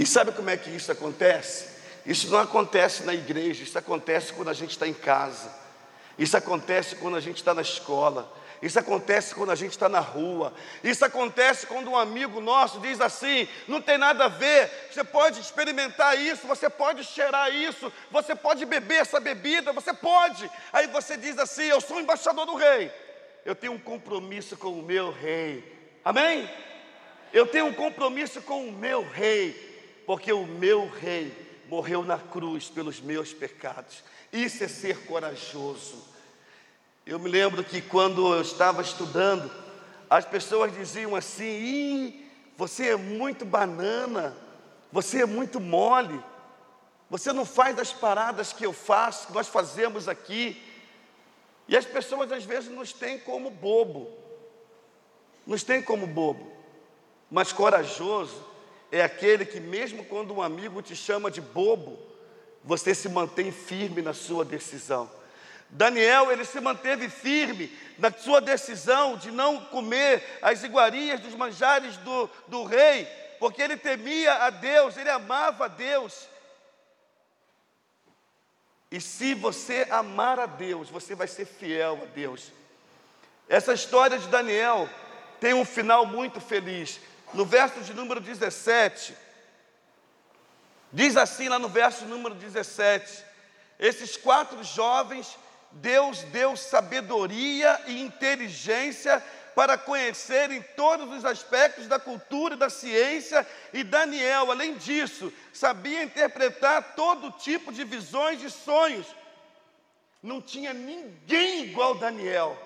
E 0.01 0.07
sabe 0.07 0.33
como 0.33 0.49
é 0.49 0.57
que 0.57 0.71
isso 0.71 0.91
acontece? 0.91 1.69
Isso 2.07 2.31
não 2.31 2.39
acontece 2.39 3.03
na 3.03 3.13
igreja, 3.13 3.63
isso 3.63 3.77
acontece 3.77 4.33
quando 4.33 4.49
a 4.49 4.55
gente 4.55 4.71
está 4.71 4.89
em 4.89 4.95
casa, 4.95 5.55
isso 6.19 6.35
acontece 6.35 6.97
quando 6.97 7.19
a 7.19 7.21
gente 7.21 7.37
está 7.37 7.53
na 7.53 7.61
escola, 7.61 8.33
isso 8.63 8.79
acontece 8.79 9.35
quando 9.35 9.51
a 9.51 9.55
gente 9.55 9.73
está 9.73 9.91
na 9.91 10.01
rua. 10.01 10.55
Isso 10.83 11.05
acontece 11.05 11.67
quando 11.67 11.91
um 11.91 11.99
amigo 11.99 12.41
nosso 12.41 12.81
diz 12.81 12.99
assim: 12.99 13.47
não 13.69 13.83
tem 13.83 13.99
nada 13.99 14.25
a 14.25 14.29
ver, 14.29 14.71
você 14.91 15.05
pode 15.05 15.39
experimentar 15.39 16.19
isso, 16.19 16.47
você 16.47 16.71
pode 16.71 17.05
cheirar 17.05 17.55
isso, 17.55 17.93
você 18.11 18.35
pode 18.35 18.65
beber 18.65 19.03
essa 19.03 19.21
bebida, 19.21 19.71
você 19.71 19.93
pode. 19.93 20.51
Aí 20.73 20.87
você 20.87 21.19
diz 21.19 21.39
assim: 21.39 21.65
eu 21.65 21.81
sou 21.81 22.01
embaixador 22.01 22.47
do 22.47 22.55
rei. 22.55 22.91
eu 23.45 23.55
tenho 23.55 23.75
um 23.75 23.79
compromisso 23.79 24.57
com 24.57 24.79
o 24.79 24.83
meu 24.83 25.11
rei. 25.11 25.63
Amém? 26.03 26.49
Eu 27.35 27.47
tenho 27.47 27.67
um 27.67 27.75
compromisso 27.75 28.41
com 28.43 28.67
o 28.67 28.73
meu 28.73 29.09
rei, 29.09 29.70
porque 30.11 30.33
o 30.33 30.45
meu 30.45 30.89
rei 30.89 31.33
morreu 31.69 32.03
na 32.03 32.19
cruz 32.19 32.69
pelos 32.69 33.01
meus 33.01 33.33
pecados. 33.33 34.03
Isso 34.33 34.65
é 34.65 34.67
ser 34.67 35.07
corajoso. 35.07 36.05
Eu 37.07 37.17
me 37.21 37.31
lembro 37.31 37.63
que 37.63 37.81
quando 37.81 38.35
eu 38.35 38.43
estava 38.43 38.83
estudando, 38.83 39.49
as 40.11 40.25
pessoas 40.25 40.75
diziam 40.75 41.15
assim: 41.15 42.27
você 42.57 42.89
é 42.89 42.97
muito 42.97 43.45
banana, 43.45 44.37
você 44.91 45.23
é 45.23 45.27
muito 45.27 45.61
mole, 45.61 46.21
você 47.09 47.33
não 47.33 47.45
faz 47.45 47.79
as 47.79 47.93
paradas 47.93 48.53
que 48.53 48.67
eu 48.67 48.73
faço, 48.73 49.29
que 49.29 49.33
nós 49.33 49.47
fazemos 49.47 50.09
aqui. 50.09 50.61
E 51.69 51.77
as 51.77 51.85
pessoas 51.85 52.33
às 52.33 52.43
vezes 52.43 52.69
nos 52.69 52.93
têm 52.93 53.17
como 53.17 53.49
bobo, 53.49 54.11
nos 55.47 55.63
têm 55.63 55.81
como 55.81 56.05
bobo, 56.05 56.51
mas 57.31 57.53
corajoso 57.53 58.50
é 58.93 59.03
aquele 59.03 59.45
que, 59.45 59.61
mesmo 59.61 60.05
quando 60.05 60.35
um 60.35 60.43
amigo 60.43 60.83
te 60.83 60.97
chama 60.97 61.31
de 61.31 61.41
bobo, 61.41 61.99
você 62.65 62.95
se 62.95 63.09
mantém 63.09 63.51
firme 63.53 64.03
na 64.03 64.13
sua 64.13 64.45
decisão. 64.45 65.11
Daniel, 65.71 66.33
ele 66.33 66.45
se 66.45 66.61
manteve 66.61 67.09
firme 67.09 67.73
na 67.97 68.11
sua 68.11 68.41
decisão 68.41 69.17
de 69.17 69.31
não 69.31 69.65
comer 69.67 70.39
as 70.43 70.65
iguarias 70.65 71.21
dos 71.21 71.35
manjares 71.35 71.97
do, 71.99 72.29
do 72.49 72.65
rei, 72.65 73.07
porque 73.39 73.63
ele 73.63 73.77
temia 73.77 74.35
a 74.35 74.51
Deus, 74.51 74.97
ele 74.97 75.09
amava 75.09 75.67
a 75.67 75.69
Deus. 75.69 76.29
E 78.91 79.01
se 79.01 79.35
você 79.35 79.87
amar 79.89 80.41
a 80.41 80.47
Deus, 80.47 80.91
você 80.91 81.15
vai 81.15 81.29
ser 81.29 81.45
fiel 81.45 82.01
a 82.03 82.07
Deus. 82.07 82.51
Essa 83.49 83.73
história 83.73 84.19
de 84.19 84.27
Daniel 84.27 84.89
tem 85.39 85.55
um 85.55 85.65
final 85.65 86.05
muito 86.05 86.41
feliz. 86.41 87.01
No 87.33 87.45
verso 87.45 87.81
de 87.81 87.95
número 87.95 88.21
17, 88.21 89.15
diz 90.93 91.17
assim 91.17 91.49
lá 91.49 91.59
no 91.59 91.69
verso 91.69 92.05
número 92.05 92.35
17: 92.35 93.25
esses 93.79 94.17
quatro 94.17 94.63
jovens 94.65 95.39
Deus 95.73 96.23
deu 96.25 96.57
sabedoria 96.57 97.81
e 97.87 98.01
inteligência 98.01 99.23
para 99.55 99.77
conhecerem 99.77 100.63
todos 100.77 101.13
os 101.13 101.25
aspectos 101.25 101.87
da 101.87 101.99
cultura 101.99 102.55
e 102.55 102.59
da 102.59 102.71
ciência, 102.71 103.47
e 103.73 103.83
Daniel, 103.85 104.51
além 104.51 104.77
disso, 104.77 105.33
sabia 105.53 106.03
interpretar 106.03 106.95
todo 106.95 107.33
tipo 107.33 107.73
de 107.73 107.85
visões 107.85 108.43
e 108.43 108.51
sonhos. 108.51 109.07
Não 110.23 110.41
tinha 110.41 110.73
ninguém 110.73 111.65
igual 111.65 111.95
Daniel, 111.95 112.57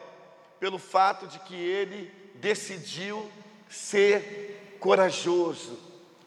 pelo 0.61 0.79
fato 0.79 1.27
de 1.27 1.39
que 1.41 1.55
ele 1.55 2.13
decidiu 2.37 3.31
ser 3.69 4.54
corajoso, 4.85 5.79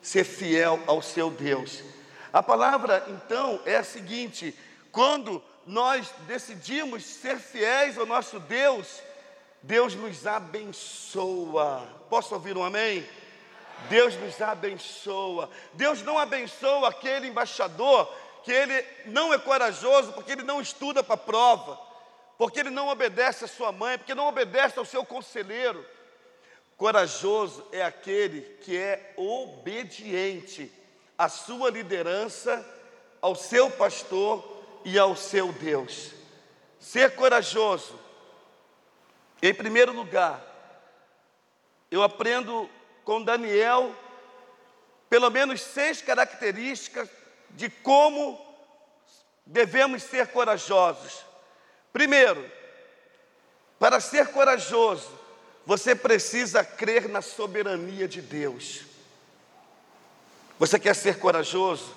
ser 0.02 0.24
fiel 0.24 0.80
ao 0.88 1.00
seu 1.00 1.30
Deus. 1.30 1.84
A 2.34 2.42
palavra 2.42 3.06
então 3.08 3.62
é 3.66 3.76
a 3.76 3.84
seguinte: 3.84 4.58
quando 4.92 5.44
nós 5.68 6.12
decidimos 6.26 7.06
ser 7.06 7.38
fiéis 7.38 8.00
ao 8.00 8.08
nosso 8.08 8.40
Deus, 8.40 9.00
Deus 9.62 9.94
nos 9.94 10.26
abençoa. 10.26 11.88
Posso 12.10 12.34
ouvir 12.34 12.58
um 12.58 12.64
amém? 12.64 13.08
Deus 13.92 14.16
nos 14.16 14.42
abençoa. 14.42 15.52
Deus 15.74 16.02
não 16.02 16.18
abençoa 16.18 16.90
aquele 16.90 17.28
embaixador 17.28 18.12
que 18.44 18.52
ele 18.52 18.84
não 19.06 19.32
é 19.32 19.38
corajoso 19.38 20.14
porque 20.14 20.32
ele 20.32 20.42
não 20.42 20.60
estuda 20.60 21.04
para 21.04 21.14
a 21.14 21.18
prova, 21.18 21.80
porque 22.40 22.60
ele 22.60 22.72
não 22.72 22.88
obedece 22.88 23.46
à 23.46 23.48
sua 23.48 23.72
mãe, 23.72 24.00
porque 24.00 24.16
não 24.16 24.28
obedece 24.28 24.80
ao 24.80 24.86
seu 24.86 25.06
conselheiro. 25.06 25.86
Corajoso 26.78 27.68
é 27.72 27.82
aquele 27.82 28.42
que 28.62 28.78
é 28.78 29.14
obediente 29.18 30.72
à 31.18 31.28
sua 31.28 31.72
liderança, 31.72 32.64
ao 33.20 33.34
seu 33.34 33.72
pastor 33.72 34.64
e 34.86 34.98
ao 35.00 35.16
seu 35.16 35.52
Deus. 35.52 36.12
Ser 36.80 37.16
corajoso, 37.16 38.00
em 39.42 39.52
primeiro 39.56 39.92
lugar, 39.92 40.40
eu 41.90 42.04
aprendo 42.04 42.70
com 43.04 43.24
Daniel 43.24 43.96
pelo 45.10 45.32
menos 45.32 45.62
seis 45.62 46.00
características 46.00 47.10
de 47.52 47.72
como 47.72 48.40
devemos 49.44 50.04
ser 50.04 50.28
corajosos. 50.28 51.26
Primeiro, 51.92 52.48
para 53.80 54.00
ser 54.00 54.28
corajoso, 54.28 55.10
você 55.68 55.94
precisa 55.94 56.64
crer 56.64 57.10
na 57.10 57.22
soberania 57.22 58.08
de 58.08 58.22
Deus. 58.22 58.84
Você 60.58 60.80
quer 60.80 60.96
ser 60.96 61.20
corajoso? 61.20 61.94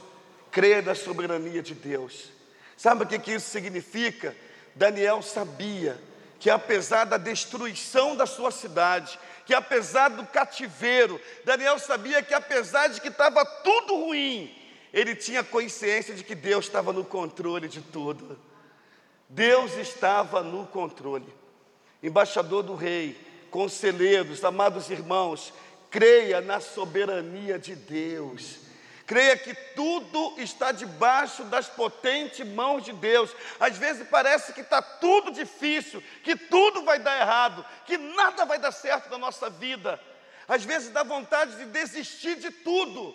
Creia 0.51 0.83
na 0.83 0.97
soberania 0.97 1.63
de 1.63 1.73
Deus. 1.73 2.33
Sabe 2.77 3.05
o 3.05 3.07
que, 3.07 3.17
que 3.17 3.33
isso 3.33 3.49
significa? 3.49 4.37
Daniel 4.75 5.23
sabia 5.23 5.97
que 6.41 6.51
apesar 6.51 7.05
da 7.05 7.17
destruição 7.17 8.17
da 8.17 8.27
sua 8.27 8.51
cidade, 8.51 9.17
que 9.47 9.55
apesar 9.55 10.09
do 10.09 10.27
cativeiro, 10.27 11.21
Daniel 11.45 11.79
sabia 11.79 12.25
que 12.25 12.35
apesar 12.35 12.89
de 12.89 13.01
que 13.01 13.07
estava 13.07 13.45
tudo 13.45 13.95
ruim, 13.95 14.53
ele 14.93 15.15
tinha 15.15 15.45
consciência 15.45 16.13
de 16.13 16.25
que 16.25 16.35
Deus 16.35 16.65
estava 16.65 16.93
no 16.93 17.05
controle 17.05 17.69
de 17.69 17.81
tudo. 17.81 18.37
Deus 19.29 19.77
estava 19.77 20.43
no 20.43 20.67
controle. 20.67 21.33
Embaixador 22.03 22.65
do 22.65 22.75
rei, 22.75 23.30
conselheiros, 23.51 24.45
amados 24.45 24.91
irmãos, 24.91 25.53
creia 25.91 26.41
na 26.41 26.61
soberania 26.61 27.59
de 27.59 27.75
Deus. 27.75 28.59
Creia 29.07 29.37
que 29.37 29.53
tudo 29.75 30.35
está 30.39 30.71
debaixo 30.71 31.43
das 31.45 31.69
potentes 31.69 32.47
mãos 32.47 32.85
de 32.85 32.93
Deus. 32.93 33.35
Às 33.59 33.77
vezes 33.77 34.07
parece 34.09 34.53
que 34.53 34.61
está 34.61 34.81
tudo 34.81 35.33
difícil, 35.33 36.01
que 36.23 36.37
tudo 36.37 36.85
vai 36.85 37.01
dar 37.01 37.21
errado, 37.21 37.67
que 37.87 37.99
nada 37.99 38.45
vai 38.45 38.59
dar 38.59 38.71
certo 38.71 39.11
na 39.11 39.19
nossa 39.19 39.51
vida. 39.51 40.01
Às 40.47 40.65
vezes 40.65 40.91
dá 40.91 41.03
vontade 41.03 41.57
de 41.57 41.65
desistir 41.67 42.37
de 42.37 42.53
tudo. 42.53 43.15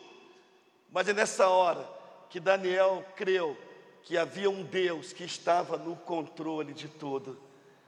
Mas 0.92 1.08
é 1.08 1.14
nessa 1.14 1.48
hora 1.48 1.88
que 2.30 2.42
Daniel 2.42 3.06
creu 3.16 3.58
que 4.04 4.18
havia 4.18 4.50
um 4.50 4.64
Deus 4.64 5.14
que 5.14 5.24
estava 5.24 5.78
no 5.78 5.96
controle 5.96 6.74
de 6.74 6.90
tudo. 6.90 7.40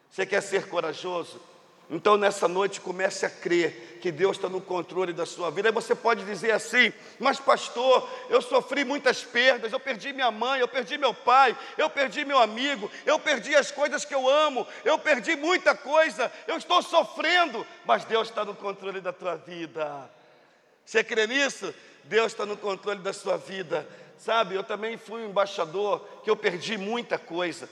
Você 0.10 0.26
quer 0.26 0.42
ser 0.42 0.70
corajoso? 0.70 1.42
Então, 1.90 2.18
nessa 2.18 2.50
noite, 2.50 2.82
comece 2.82 3.26
a 3.26 3.30
crer 3.30 3.98
que 4.02 4.12
Deus 4.12 4.36
está 4.36 4.50
no 4.50 4.60
controle 4.60 5.14
da 5.14 5.26
sua 5.26 5.50
vida. 5.50 5.70
Aí 5.70 5.74
você 5.74 5.96
pode 5.96 6.26
dizer 6.26 6.52
assim: 6.52 6.92
Mas, 7.18 7.40
pastor, 7.40 8.10
eu 8.30 8.42
sofri 8.42 8.84
muitas 8.84 9.24
perdas. 9.24 9.72
Eu 9.72 9.80
perdi 9.80 10.12
minha 10.12 10.30
mãe, 10.30 10.60
eu 10.60 10.68
perdi 10.68 10.98
meu 10.98 11.14
pai, 11.14 11.58
eu 11.78 11.90
perdi 11.90 12.26
meu 12.26 12.40
amigo, 12.40 12.92
eu 13.06 13.18
perdi 13.18 13.56
as 13.56 13.72
coisas 13.72 14.04
que 14.04 14.14
eu 14.14 14.28
amo, 14.28 14.68
eu 14.84 15.00
perdi 15.00 15.38
muita 15.38 15.74
coisa. 15.74 16.30
Eu 16.46 16.58
estou 16.58 16.82
sofrendo, 16.82 17.66
mas 17.86 18.04
Deus 18.04 18.28
está 18.28 18.44
no 18.44 18.54
controle 18.54 19.00
da 19.00 19.14
tua 19.14 19.36
vida. 19.36 20.10
Você 20.86 21.04
crê 21.04 21.26
nisso? 21.26 21.74
Deus 22.04 22.34
está 22.34 22.46
no 22.46 22.58
controle 22.58 23.00
da 23.00 23.14
sua 23.14 23.38
vida. 23.38 23.88
Sabe, 24.18 24.56
eu 24.56 24.64
também 24.64 24.98
fui 24.98 25.22
um 25.22 25.30
embaixador 25.30 26.06
que 26.24 26.30
eu 26.30 26.36
perdi 26.36 26.78
muita 26.78 27.18
coisa. 27.18 27.70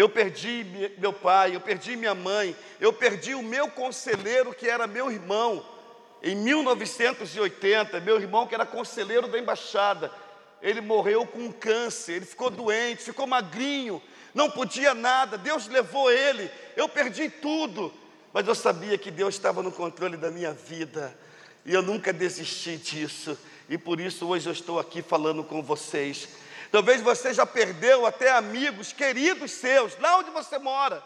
Eu 0.00 0.08
perdi 0.08 0.64
meu 0.96 1.12
pai, 1.12 1.54
eu 1.54 1.60
perdi 1.60 1.94
minha 1.94 2.14
mãe, 2.14 2.56
eu 2.80 2.90
perdi 2.90 3.34
o 3.34 3.42
meu 3.42 3.68
conselheiro 3.68 4.54
que 4.54 4.66
era 4.66 4.86
meu 4.86 5.12
irmão. 5.12 5.62
Em 6.22 6.34
1980, 6.34 8.00
meu 8.00 8.18
irmão 8.18 8.46
que 8.46 8.54
era 8.54 8.64
conselheiro 8.64 9.28
da 9.28 9.38
embaixada, 9.38 10.10
ele 10.62 10.80
morreu 10.80 11.26
com 11.26 11.52
câncer, 11.52 12.14
ele 12.14 12.24
ficou 12.24 12.48
doente, 12.48 13.02
ficou 13.02 13.26
magrinho, 13.26 14.00
não 14.32 14.50
podia 14.50 14.94
nada, 14.94 15.36
Deus 15.36 15.68
levou 15.68 16.10
ele, 16.10 16.50
eu 16.78 16.88
perdi 16.88 17.28
tudo, 17.28 17.92
mas 18.32 18.48
eu 18.48 18.54
sabia 18.54 18.96
que 18.96 19.10
Deus 19.10 19.34
estava 19.34 19.62
no 19.62 19.70
controle 19.70 20.16
da 20.16 20.30
minha 20.30 20.54
vida, 20.54 21.14
e 21.62 21.74
eu 21.74 21.82
nunca 21.82 22.10
desisti 22.10 22.78
disso, 22.78 23.38
e 23.68 23.76
por 23.76 24.00
isso 24.00 24.26
hoje 24.26 24.48
eu 24.48 24.52
estou 24.54 24.80
aqui 24.80 25.02
falando 25.02 25.44
com 25.44 25.62
vocês. 25.62 26.26
Talvez 26.70 27.00
você 27.00 27.34
já 27.34 27.44
perdeu 27.44 28.06
até 28.06 28.30
amigos 28.30 28.92
queridos 28.92 29.50
seus, 29.50 29.98
lá 29.98 30.18
onde 30.18 30.30
você 30.30 30.58
mora. 30.58 31.02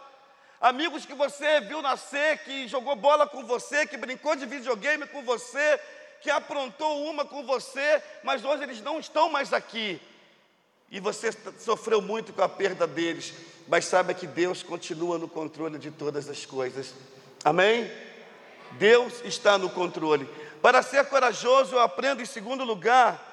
Amigos 0.61 1.07
que 1.07 1.15
você 1.15 1.61
viu 1.63 1.81
nascer, 1.81 2.39
que 2.39 2.69
jogou 2.69 2.95
bola 2.95 3.27
com 3.27 3.45
você, 3.45 3.87
que 3.87 3.97
brincou 3.97 4.37
de 4.37 4.47
videogame 4.47 5.07
com 5.07 5.23
você, 5.23 5.81
que 6.21 6.31
aprontou 6.31 7.05
uma 7.07 7.25
com 7.25 7.45
você, 7.45 8.03
mas 8.23 8.45
hoje 8.45 8.63
eles 8.63 8.81
não 8.83 8.99
estão 8.99 9.31
mais 9.31 9.53
aqui. 9.53 10.01
E 10.91 11.01
você 11.01 11.31
sofreu 11.59 12.01
muito 12.01 12.33
com 12.33 12.43
a 12.43 12.49
perda 12.49 12.87
deles, 12.87 13.33
mas 13.67 13.87
saiba 13.87 14.15
que 14.15 14.27
Deus 14.27 14.63
continua 14.63 15.19
no 15.19 15.29
controle 15.29 15.79
de 15.79 15.91
todas 15.91 16.29
as 16.29 16.45
coisas. 16.45 16.95
Amém? 17.43 17.91
Deus 18.73 19.23
está 19.25 19.59
no 19.59 19.71
controle. 19.71 20.29
Para 20.61 20.83
ser 20.83 21.05
corajoso, 21.07 21.75
eu 21.75 21.81
aprendo 21.81 22.23
em 22.23 22.27
segundo 22.27 22.65
lugar 22.65 23.33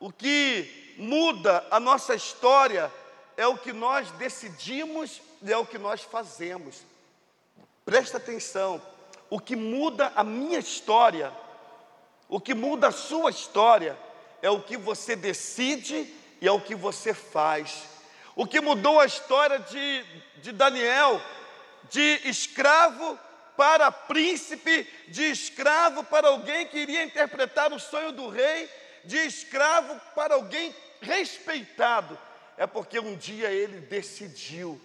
o 0.00 0.12
que 0.12 0.77
muda 0.98 1.64
a 1.70 1.78
nossa 1.78 2.14
história 2.14 2.92
é 3.36 3.46
o 3.46 3.56
que 3.56 3.72
nós 3.72 4.10
decidimos 4.12 5.22
e 5.40 5.52
é 5.52 5.56
o 5.56 5.64
que 5.64 5.78
nós 5.78 6.02
fazemos. 6.02 6.82
Presta 7.84 8.16
atenção. 8.16 8.82
O 9.30 9.38
que 9.38 9.54
muda 9.54 10.12
a 10.16 10.24
minha 10.24 10.58
história, 10.58 11.32
o 12.28 12.40
que 12.40 12.54
muda 12.54 12.88
a 12.88 12.92
sua 12.92 13.30
história, 13.30 13.96
é 14.42 14.50
o 14.50 14.60
que 14.60 14.76
você 14.76 15.14
decide 15.14 16.12
e 16.40 16.48
é 16.48 16.50
o 16.50 16.60
que 16.60 16.74
você 16.74 17.14
faz. 17.14 17.84
O 18.34 18.46
que 18.46 18.60
mudou 18.60 18.98
a 18.98 19.06
história 19.06 19.58
de, 19.58 20.04
de 20.42 20.50
Daniel, 20.50 21.20
de 21.90 22.20
escravo 22.24 23.18
para 23.56 23.92
príncipe, 23.92 24.88
de 25.08 25.24
escravo 25.30 26.02
para 26.04 26.28
alguém 26.28 26.66
que 26.66 26.78
iria 26.78 27.02
interpretar 27.02 27.72
o 27.72 27.80
sonho 27.80 28.12
do 28.12 28.28
rei, 28.28 28.68
de 29.04 29.16
escravo 29.18 30.00
para 30.14 30.34
alguém 30.34 30.74
respeitado, 31.00 32.18
é 32.56 32.66
porque 32.66 32.98
um 32.98 33.16
dia 33.16 33.50
ele 33.50 33.80
decidiu. 33.80 34.80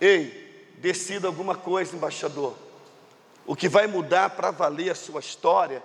Ei, 0.00 0.74
decida 0.78 1.26
alguma 1.26 1.54
coisa, 1.54 1.96
embaixador. 1.96 2.56
O 3.44 3.56
que 3.56 3.68
vai 3.68 3.86
mudar 3.86 4.30
para 4.30 4.50
valer 4.50 4.90
a 4.90 4.94
sua 4.94 5.20
história 5.20 5.82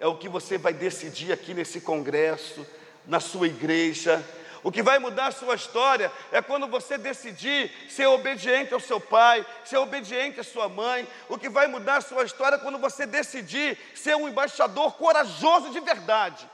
é 0.00 0.06
o 0.06 0.16
que 0.16 0.28
você 0.28 0.58
vai 0.58 0.72
decidir 0.72 1.32
aqui 1.32 1.54
nesse 1.54 1.80
congresso, 1.80 2.66
na 3.06 3.20
sua 3.20 3.46
igreja, 3.46 4.24
o 4.62 4.70
que 4.70 4.82
vai 4.82 4.98
mudar 4.98 5.26
a 5.26 5.32
sua 5.32 5.56
história 5.56 6.10
é 6.30 6.40
quando 6.40 6.68
você 6.68 6.96
decidir 6.96 7.70
ser 7.88 8.06
obediente 8.06 8.72
ao 8.72 8.78
seu 8.78 9.00
pai, 9.00 9.44
ser 9.64 9.78
obediente 9.78 10.38
à 10.38 10.44
sua 10.44 10.68
mãe. 10.68 11.06
O 11.28 11.36
que 11.36 11.48
vai 11.48 11.66
mudar 11.66 11.96
a 11.96 12.00
sua 12.00 12.24
história 12.24 12.56
é 12.56 12.58
quando 12.60 12.78
você 12.78 13.04
decidir 13.04 13.76
ser 13.94 14.14
um 14.14 14.28
embaixador 14.28 14.92
corajoso 14.92 15.70
de 15.70 15.80
verdade. 15.80 16.48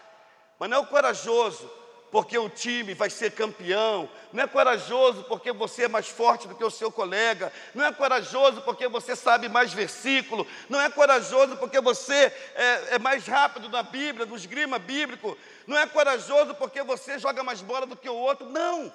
Mas 0.58 0.68
não 0.68 0.82
é 0.82 0.86
corajoso 0.86 1.70
porque 2.10 2.38
o 2.38 2.48
time 2.48 2.94
vai 2.94 3.10
ser 3.10 3.32
campeão, 3.32 4.08
não 4.32 4.42
é 4.42 4.46
corajoso 4.46 5.24
porque 5.24 5.52
você 5.52 5.84
é 5.84 5.88
mais 5.88 6.08
forte 6.08 6.48
do 6.48 6.54
que 6.54 6.64
o 6.64 6.70
seu 6.70 6.90
colega, 6.90 7.52
não 7.74 7.84
é 7.84 7.92
corajoso 7.92 8.62
porque 8.62 8.88
você 8.88 9.14
sabe 9.14 9.48
mais 9.48 9.72
versículo, 9.72 10.46
não 10.68 10.80
é 10.80 10.90
corajoso 10.90 11.56
porque 11.56 11.80
você 11.80 12.32
é, 12.54 12.94
é 12.94 12.98
mais 12.98 13.26
rápido 13.26 13.68
na 13.68 13.82
Bíblia, 13.82 14.26
no 14.26 14.36
esgrima 14.36 14.78
bíblico, 14.78 15.36
não 15.66 15.76
é 15.76 15.86
corajoso 15.86 16.54
porque 16.54 16.82
você 16.82 17.18
joga 17.18 17.42
mais 17.42 17.60
bola 17.60 17.86
do 17.86 17.96
que 17.96 18.08
o 18.08 18.14
outro, 18.14 18.48
não. 18.48 18.92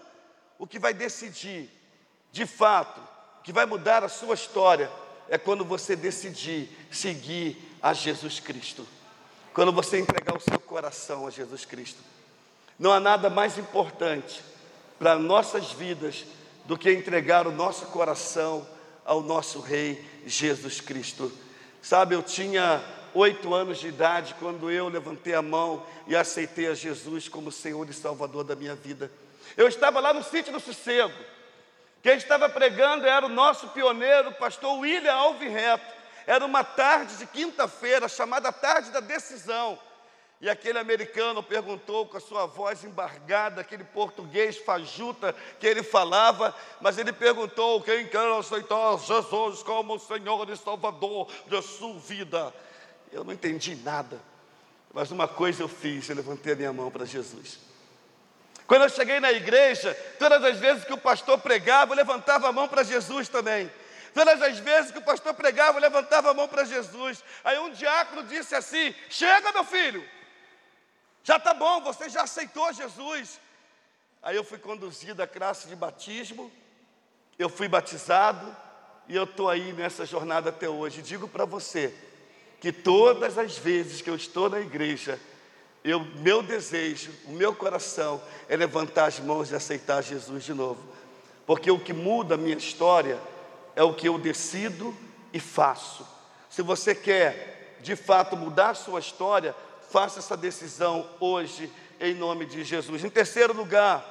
O 0.57 0.65
que 0.65 0.79
vai 0.79 0.93
decidir, 0.93 1.69
de 2.31 2.45
fato, 2.45 2.99
que 3.43 3.51
vai 3.51 3.65
mudar 3.65 4.03
a 4.03 4.09
sua 4.09 4.33
história, 4.33 4.89
é 5.29 5.37
quando 5.37 5.63
você 5.63 5.95
decidir 5.95 6.69
seguir 6.91 7.57
a 7.81 7.93
Jesus 7.93 8.39
Cristo, 8.39 8.87
quando 9.53 9.71
você 9.71 9.99
entregar 9.99 10.35
o 10.35 10.39
seu 10.39 10.59
coração 10.59 11.27
a 11.27 11.29
Jesus 11.29 11.63
Cristo. 11.65 11.99
Não 12.79 12.91
há 12.91 12.99
nada 12.99 13.29
mais 13.29 13.57
importante 13.57 14.43
para 14.97 15.15
nossas 15.15 15.71
vidas 15.71 16.25
do 16.65 16.77
que 16.77 16.91
entregar 16.91 17.45
o 17.45 17.51
nosso 17.51 17.85
coração 17.87 18.67
ao 19.05 19.21
nosso 19.21 19.59
Rei 19.59 20.03
Jesus 20.25 20.81
Cristo. 20.81 21.31
Sabe, 21.81 22.15
eu 22.15 22.23
tinha 22.23 22.83
oito 23.13 23.53
anos 23.53 23.79
de 23.79 23.89
idade 23.89 24.35
quando 24.39 24.71
eu 24.71 24.87
levantei 24.87 25.35
a 25.35 25.41
mão 25.41 25.85
e 26.07 26.15
aceitei 26.15 26.67
a 26.67 26.73
Jesus 26.73 27.27
como 27.27 27.51
Senhor 27.51 27.87
e 27.89 27.93
Salvador 27.93 28.43
da 28.43 28.55
minha 28.55 28.75
vida. 28.75 29.11
Eu 29.55 29.67
estava 29.67 29.99
lá 29.99 30.13
no 30.13 30.23
sítio 30.23 30.51
do 30.51 30.59
Sossego. 30.59 31.13
Quem 32.01 32.15
estava 32.15 32.49
pregando 32.49 33.05
era 33.05 33.25
o 33.25 33.29
nosso 33.29 33.67
pioneiro, 33.69 34.29
o 34.29 34.35
pastor 34.35 34.79
William 34.79 35.13
Alves 35.13 35.51
Reto. 35.51 36.02
Era 36.25 36.45
uma 36.45 36.63
tarde 36.63 37.17
de 37.17 37.25
quinta-feira, 37.25 38.07
chamada 38.07 38.51
Tarde 38.51 38.91
da 38.91 38.99
Decisão. 38.99 39.77
E 40.43 40.49
aquele 40.49 40.77
americano 40.77 41.41
perguntou 41.41 42.05
com 42.05 42.17
a 42.17 42.19
sua 42.19 42.45
voz 42.45 42.83
embargada, 42.83 43.61
aquele 43.61 43.85
português 43.85 44.57
fajuta 44.57 45.33
que 45.57 45.65
ele 45.65 45.81
falava, 45.81 46.53
mas 46.81 46.97
ele 46.97 47.13
perguntou: 47.13 47.81
quem 47.81 48.05
quer 48.07 48.29
aceitar 48.37 48.97
Jesus 48.99 49.63
como 49.63 49.97
Senhor 49.97 50.49
e 50.49 50.57
Salvador 50.57 51.31
da 51.47 51.61
sua 51.61 51.97
vida? 51.97 52.53
Eu 53.09 53.23
não 53.23 53.31
entendi 53.31 53.73
nada, 53.75 54.19
mas 54.93 55.11
uma 55.11 55.29
coisa 55.29 55.63
eu 55.63 55.69
fiz: 55.69 56.09
eu 56.09 56.15
levantei 56.17 56.51
a 56.51 56.57
minha 56.57 56.73
mão 56.73 56.91
para 56.91 57.05
Jesus. 57.05 57.59
Quando 58.67 58.81
eu 58.81 58.89
cheguei 58.89 59.21
na 59.21 59.31
igreja, 59.31 59.93
todas 60.19 60.43
as 60.43 60.59
vezes 60.59 60.83
que 60.83 60.91
o 60.91 60.97
pastor 60.97 61.39
pregava, 61.39 61.93
eu 61.93 61.97
levantava 61.97 62.49
a 62.49 62.51
mão 62.51 62.67
para 62.67 62.83
Jesus 62.83 63.29
também. 63.29 63.71
Todas 64.13 64.41
as 64.41 64.59
vezes 64.59 64.91
que 64.91 64.99
o 64.99 65.03
pastor 65.03 65.33
pregava, 65.33 65.79
levantava 65.79 66.29
a 66.29 66.33
mão 66.33 66.47
para 66.47 66.63
Jesus. 66.63 67.23
Aí 67.43 67.57
um 67.59 67.71
diácono 67.71 68.23
disse 68.23 68.53
assim: 68.53 68.93
Chega, 69.09 69.51
meu 69.51 69.63
filho, 69.63 70.07
já 71.23 71.37
está 71.37 71.53
bom, 71.53 71.81
você 71.81 72.09
já 72.09 72.21
aceitou 72.21 72.71
Jesus. 72.73 73.39
Aí 74.21 74.35
eu 74.35 74.43
fui 74.43 74.59
conduzido 74.59 75.21
à 75.21 75.27
classe 75.27 75.67
de 75.67 75.75
batismo, 75.75 76.51
eu 77.39 77.49
fui 77.49 77.67
batizado 77.67 78.55
e 79.07 79.15
eu 79.15 79.23
estou 79.23 79.49
aí 79.49 79.73
nessa 79.73 80.05
jornada 80.05 80.49
até 80.49 80.69
hoje. 80.69 81.01
Digo 81.01 81.27
para 81.27 81.43
você 81.43 81.93
que 82.61 82.71
todas 82.71 83.37
as 83.37 83.57
vezes 83.57 84.01
que 84.01 84.09
eu 84.09 84.15
estou 84.15 84.49
na 84.49 84.59
igreja, 84.59 85.19
eu, 85.83 85.99
meu 85.99 86.41
desejo, 86.41 87.11
o 87.25 87.31
meu 87.31 87.53
coração 87.53 88.21
é 88.47 88.55
levantar 88.55 89.07
as 89.07 89.19
mãos 89.19 89.51
e 89.51 89.55
aceitar 89.55 90.01
Jesus 90.01 90.43
de 90.43 90.53
novo. 90.53 90.81
Porque 91.45 91.69
o 91.69 91.79
que 91.79 91.91
muda 91.91 92.35
a 92.35 92.37
minha 92.37 92.55
história 92.55 93.19
é 93.75 93.83
o 93.83 93.93
que 93.93 94.07
eu 94.07 94.17
decido 94.17 94.95
e 95.31 95.39
faço. 95.39 96.07
Se 96.49 96.61
você 96.61 96.93
quer 96.93 97.77
de 97.81 97.95
fato 97.95 98.37
mudar 98.37 98.75
sua 98.75 98.99
história, 98.99 99.55
Faça 99.93 100.17
essa 100.17 100.35
decisão 100.35 101.07
hoje, 101.19 101.71
em 101.99 102.15
nome 102.15 102.47
de 102.47 102.63
Jesus. 102.63 103.03
Em 103.03 103.11
terceiro 103.11 103.53
lugar, 103.53 104.03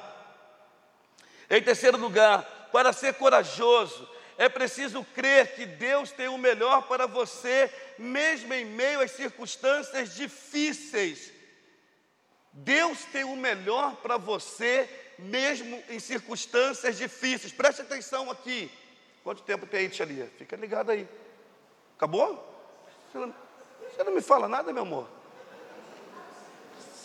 em 1.49 1.61
terceiro 1.61 1.97
lugar, 1.97 2.69
para 2.71 2.93
ser 2.93 3.15
corajoso, 3.15 4.07
é 4.37 4.47
preciso 4.47 5.05
crer 5.13 5.55
que 5.55 5.65
Deus 5.65 6.09
tem 6.09 6.29
o 6.29 6.37
melhor 6.37 6.83
para 6.83 7.05
você, 7.05 7.69
mesmo 7.99 8.53
em 8.53 8.63
meio 8.63 9.01
às 9.01 9.11
circunstâncias 9.11 10.15
difíceis. 10.15 11.33
Deus 12.53 12.99
tem 13.11 13.25
o 13.25 13.35
melhor 13.35 13.97
para 13.97 14.15
você, 14.15 14.89
mesmo 15.19 15.83
em 15.89 15.99
circunstâncias 15.99 16.97
difíceis. 16.97 17.51
Preste 17.51 17.81
atenção 17.81 18.31
aqui. 18.31 18.71
Quanto 19.23 19.41
tempo 19.43 19.65
tem 19.65 19.81
aí, 19.81 19.89
Tia? 19.89 20.29
Fica 20.37 20.55
ligado 20.55 20.91
aí. 20.91 21.07
Acabou? 21.95 22.51
Você 23.11 23.17
não, 23.17 23.33
você 23.89 24.03
não 24.03 24.13
me 24.13 24.21
fala 24.21 24.47
nada, 24.47 24.73
meu 24.73 24.81
amor? 24.83 25.07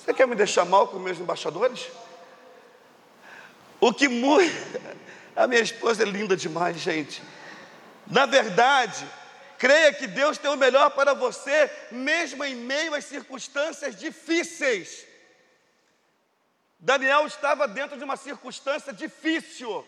Você 0.08 0.12
quer 0.12 0.26
me 0.26 0.34
deixar 0.34 0.64
mal 0.64 0.88
com 0.88 0.98
meus 0.98 1.18
embaixadores? 1.18 1.90
O 3.80 3.92
que 3.92 4.08
muda. 4.08 4.44
A 5.36 5.46
minha 5.46 5.60
esposa 5.60 6.02
é 6.02 6.06
linda 6.06 6.36
demais, 6.36 6.78
gente. 6.78 7.22
Na 8.04 8.26
verdade, 8.26 9.06
creia 9.56 9.92
que 9.92 10.08
Deus 10.08 10.36
tem 10.36 10.50
o 10.50 10.56
melhor 10.56 10.90
para 10.90 11.14
você, 11.14 11.70
mesmo 11.92 12.42
em 12.42 12.56
meio 12.56 12.92
às 12.94 13.04
circunstâncias 13.04 13.94
difíceis. 13.94 15.06
Daniel 16.80 17.26
estava 17.26 17.68
dentro 17.68 17.96
de 17.96 18.02
uma 18.02 18.16
circunstância 18.16 18.92
difícil, 18.92 19.86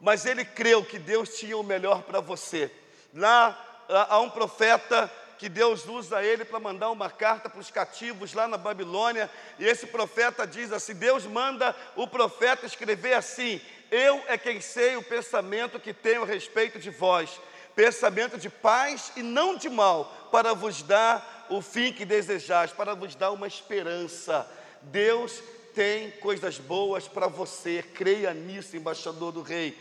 mas 0.00 0.24
ele 0.24 0.44
creu 0.44 0.84
que 0.84 0.98
Deus 0.98 1.36
tinha 1.38 1.56
o 1.56 1.62
melhor 1.62 2.02
para 2.02 2.20
você. 2.20 2.70
Lá 3.14 3.86
há 3.88 4.20
um 4.20 4.30
profeta 4.30 5.10
que 5.38 5.48
Deus 5.48 5.86
usa 5.86 6.22
ele 6.22 6.44
para 6.44 6.58
mandar 6.58 6.90
uma 6.90 7.08
carta 7.08 7.48
para 7.48 7.60
os 7.60 7.70
cativos 7.70 8.34
lá 8.34 8.48
na 8.48 8.56
Babilônia, 8.56 9.30
e 9.58 9.64
esse 9.64 9.86
profeta 9.86 10.46
diz 10.46 10.72
assim: 10.72 10.94
Deus 10.94 11.24
manda 11.24 11.74
o 11.96 12.06
profeta 12.06 12.66
escrever 12.66 13.14
assim: 13.14 13.60
Eu 13.90 14.22
é 14.26 14.36
quem 14.36 14.60
sei 14.60 14.96
o 14.96 15.02
pensamento 15.02 15.80
que 15.80 15.94
tenho 15.94 16.24
a 16.24 16.26
respeito 16.26 16.78
de 16.78 16.90
vós, 16.90 17.40
pensamento 17.74 18.36
de 18.36 18.50
paz 18.50 19.12
e 19.16 19.22
não 19.22 19.56
de 19.56 19.68
mal, 19.68 20.28
para 20.32 20.52
vos 20.54 20.82
dar 20.82 21.46
o 21.48 21.62
fim 21.62 21.92
que 21.92 22.04
desejais, 22.04 22.72
para 22.72 22.94
vos 22.94 23.14
dar 23.14 23.30
uma 23.30 23.46
esperança. 23.46 24.48
Deus 24.82 25.42
tem 25.78 26.10
coisas 26.10 26.58
boas 26.58 27.06
para 27.06 27.28
você, 27.28 27.84
creia 27.94 28.34
nisso, 28.34 28.76
embaixador 28.76 29.30
do 29.30 29.42
rei. 29.42 29.78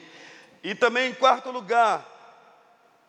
E 0.62 0.76
também, 0.76 1.10
em 1.10 1.16
quarto 1.16 1.50
lugar, 1.50 2.06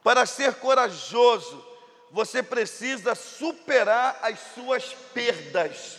para 0.03 0.25
ser 0.25 0.55
corajoso, 0.55 1.63
você 2.11 2.43
precisa 2.43 3.15
superar 3.15 4.19
as 4.23 4.39
suas 4.55 4.95
perdas. 5.13 5.99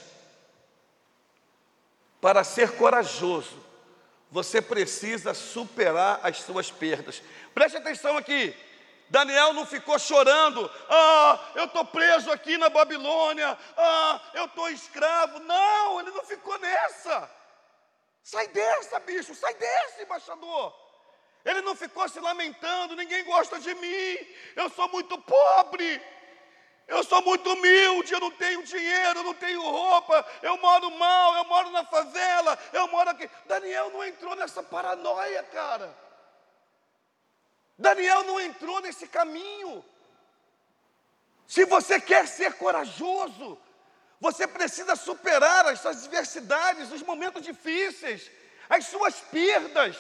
Para 2.20 2.44
ser 2.44 2.72
corajoso, 2.72 3.64
você 4.32 4.60
precisa 4.60 5.36
superar 5.36 6.22
as 6.24 6.38
suas 6.38 6.72
perdas. 6.72 7.22
Preste 7.54 7.78
atenção 7.78 8.18
aqui. 8.18 8.52
Daniel 9.10 9.54
não 9.54 9.66
ficou 9.66 9.98
chorando, 9.98 10.70
ah, 10.88 11.40
eu 11.56 11.66
estou 11.66 11.84
preso 11.86 12.32
aqui 12.32 12.58
na 12.58 12.70
Babilônia, 12.70 13.58
ah, 13.76 14.22
eu 14.36 14.46
estou 14.46 14.70
escravo. 14.70 15.40
Não, 15.40 16.00
ele 16.00 16.12
não 16.12 16.24
ficou 16.24 16.58
nessa. 16.60 17.30
Sai 18.24 18.48
dessa, 18.50 19.00
bicho, 19.00 19.34
sai 19.34 19.54
dessa, 19.56 20.04
embaixador. 20.04 20.74
Ele 21.44 21.62
não 21.62 21.76
ficou 21.76 22.08
se 22.08 22.20
lamentando, 22.20 22.96
ninguém 22.96 23.24
gosta 23.24 23.60
de 23.60 23.74
mim, 23.76 24.18
eu 24.56 24.70
sou 24.70 24.88
muito 24.90 25.18
pobre, 25.22 26.02
eu 26.88 27.04
sou 27.04 27.22
muito 27.24 27.52
humilde, 27.54 28.14
eu 28.14 28.20
não 28.20 28.32
tenho 28.32 28.62
dinheiro, 28.64 29.20
eu 29.20 29.24
não 29.24 29.34
tenho 29.34 29.62
roupa, 29.62 30.26
eu 30.44 30.58
moro 30.58 30.92
mal, 30.92 31.36
eu 31.38 31.46
moro 31.46 31.72
na 31.72 31.86
favela, 31.86 32.60
eu 32.74 32.88
moro 32.90 33.10
aqui. 33.10 33.28
Daniel 33.46 33.90
não 33.90 34.06
entrou 34.06 34.36
nessa 34.36 34.62
paranoia, 34.62 35.42
cara. 35.44 36.09
Daniel 37.80 38.24
não 38.26 38.42
entrou 38.42 38.82
nesse 38.82 39.08
caminho. 39.08 39.84
Se 41.48 41.64
você 41.64 42.00
quer 42.00 42.28
ser 42.28 42.54
corajoso, 42.56 43.58
você 44.20 44.46
precisa 44.46 44.98
superar 44.98 45.66
as 45.66 45.80
suas 45.80 46.04
adversidades, 46.04 46.92
os 46.92 47.02
momentos 47.02 47.42
difíceis, 47.42 48.30
as 48.70 48.86
suas 48.86 49.16
perdas. 49.22 49.96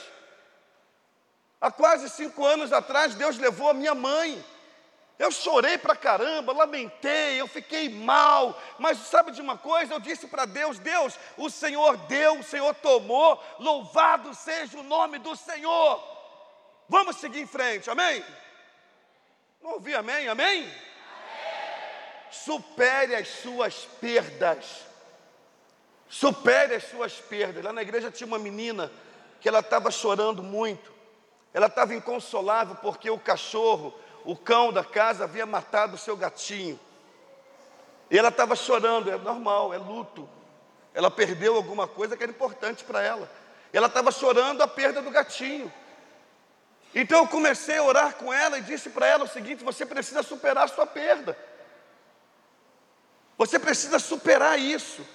Há 1.62 1.72
quase 1.72 2.10
cinco 2.10 2.46
anos 2.46 2.74
atrás, 2.74 3.16
Deus 3.16 3.38
levou 3.38 3.70
a 3.70 3.74
minha 3.74 3.96
mãe. 3.96 4.44
Eu 5.18 5.32
chorei 5.32 5.78
pra 5.78 5.96
caramba, 5.96 6.54
lamentei, 6.54 7.40
eu 7.40 7.48
fiquei 7.48 7.90
mal, 7.90 8.62
mas 8.78 8.98
sabe 9.00 9.32
de 9.32 9.42
uma 9.42 9.58
coisa? 9.58 9.94
Eu 9.94 10.00
disse 10.00 10.28
para 10.28 10.46
Deus: 10.46 10.80
Deus, 10.80 11.18
o 11.38 11.50
Senhor 11.50 11.96
deu, 12.08 12.40
o 12.40 12.44
Senhor 12.44 12.76
tomou, 12.76 13.42
louvado 13.58 14.34
seja 14.34 14.78
o 14.78 14.84
nome 14.84 15.18
do 15.18 15.36
Senhor. 15.36 16.19
Vamos 16.90 17.18
seguir 17.18 17.40
em 17.40 17.48
frente, 17.48 17.88
amém? 17.88 18.26
Não 19.62 19.74
ouvi 19.74 19.94
amém? 19.94 20.28
Amém? 20.28 20.64
amém. 20.64 20.74
Supere 22.32 23.14
as 23.16 23.28
suas 23.28 23.86
perdas. 24.02 24.88
Supere 26.10 26.74
as 26.74 26.86
suas 26.86 27.14
perdas. 27.14 27.64
Lá 27.64 27.72
na 27.72 27.84
igreja 27.84 28.10
tinha 28.10 28.26
uma 28.26 28.40
menina 28.40 28.92
que 29.40 29.48
ela 29.48 29.60
estava 29.60 29.92
chorando 29.92 30.42
muito. 30.42 30.92
Ela 31.54 31.68
estava 31.68 31.94
inconsolável 31.94 32.76
porque 32.76 33.10
o 33.12 33.20
cachorro, 33.20 33.94
o 34.26 34.36
cão 34.36 34.74
da 34.74 34.84
casa 34.84 35.26
havia 35.26 35.46
matado 35.46 35.94
o 35.94 36.00
seu 36.00 36.18
gatinho. 36.18 36.80
E 38.10 38.18
ela 38.18 38.30
estava 38.30 38.56
chorando, 38.56 39.12
é 39.12 39.18
normal, 39.18 39.72
é 39.72 39.78
luto. 39.78 40.28
Ela 40.92 41.12
perdeu 41.12 41.56
alguma 41.56 41.88
coisa 41.88 42.18
que 42.18 42.24
era 42.24 42.32
importante 42.32 42.84
para 42.84 43.04
ela. 43.04 43.30
Ela 43.72 43.86
estava 43.86 44.12
chorando 44.12 44.64
a 44.64 44.68
perda 44.68 45.04
do 45.04 45.12
gatinho. 45.12 45.72
Então 46.94 47.20
eu 47.20 47.28
comecei 47.28 47.78
a 47.78 47.84
orar 47.84 48.16
com 48.16 48.34
ela 48.34 48.58
e 48.58 48.62
disse 48.62 48.90
para 48.90 49.06
ela 49.06 49.26
o 49.26 49.28
seguinte: 49.28 49.64
você 49.64 49.86
precisa 49.86 50.24
superar 50.24 50.66
a 50.66 50.68
sua 50.68 50.88
perda. 50.88 51.38
Você 53.38 53.58
precisa 53.60 54.00
superar 54.00 54.60
isso. 54.60 55.06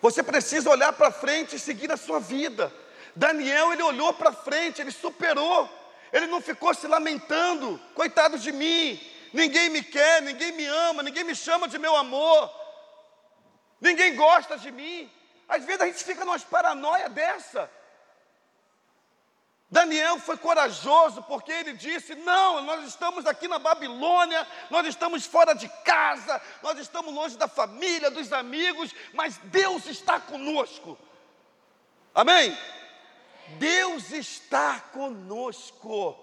Você 0.00 0.22
precisa 0.22 0.68
olhar 0.68 0.92
para 0.92 1.12
frente 1.12 1.56
e 1.56 1.60
seguir 1.60 1.92
a 1.92 1.96
sua 1.96 2.18
vida. 2.18 2.72
Daniel, 3.14 3.72
ele 3.72 3.82
olhou 3.82 4.12
para 4.14 4.32
frente, 4.32 4.80
ele 4.80 4.90
superou. 4.90 5.68
Ele 6.12 6.26
não 6.26 6.40
ficou 6.40 6.74
se 6.74 6.86
lamentando, 6.88 7.80
coitado 7.94 8.38
de 8.38 8.50
mim. 8.50 9.00
Ninguém 9.32 9.70
me 9.70 9.82
quer, 9.82 10.20
ninguém 10.20 10.52
me 10.52 10.66
ama, 10.66 11.02
ninguém 11.02 11.24
me 11.24 11.34
chama 11.34 11.68
de 11.68 11.78
meu 11.78 11.94
amor. 11.96 12.50
Ninguém 13.80 14.16
gosta 14.16 14.58
de 14.58 14.70
mim. 14.70 15.10
Às 15.48 15.64
vezes 15.64 15.80
a 15.80 15.86
gente 15.86 16.02
fica 16.02 16.24
numa 16.24 16.38
paranoia 16.38 17.08
dessa. 17.08 17.70
Daniel 19.72 20.18
foi 20.18 20.36
corajoso 20.36 21.22
porque 21.22 21.50
ele 21.50 21.72
disse: 21.72 22.14
Não, 22.14 22.60
nós 22.60 22.86
estamos 22.86 23.24
aqui 23.24 23.48
na 23.48 23.58
Babilônia, 23.58 24.46
nós 24.68 24.86
estamos 24.86 25.24
fora 25.24 25.54
de 25.54 25.66
casa, 25.82 26.38
nós 26.62 26.78
estamos 26.78 27.12
longe 27.14 27.38
da 27.38 27.48
família, 27.48 28.10
dos 28.10 28.34
amigos, 28.34 28.94
mas 29.14 29.38
Deus 29.44 29.86
está 29.86 30.20
conosco. 30.20 30.98
Amém? 32.14 32.54
Deus 33.58 34.12
está 34.12 34.78
conosco. 34.92 36.18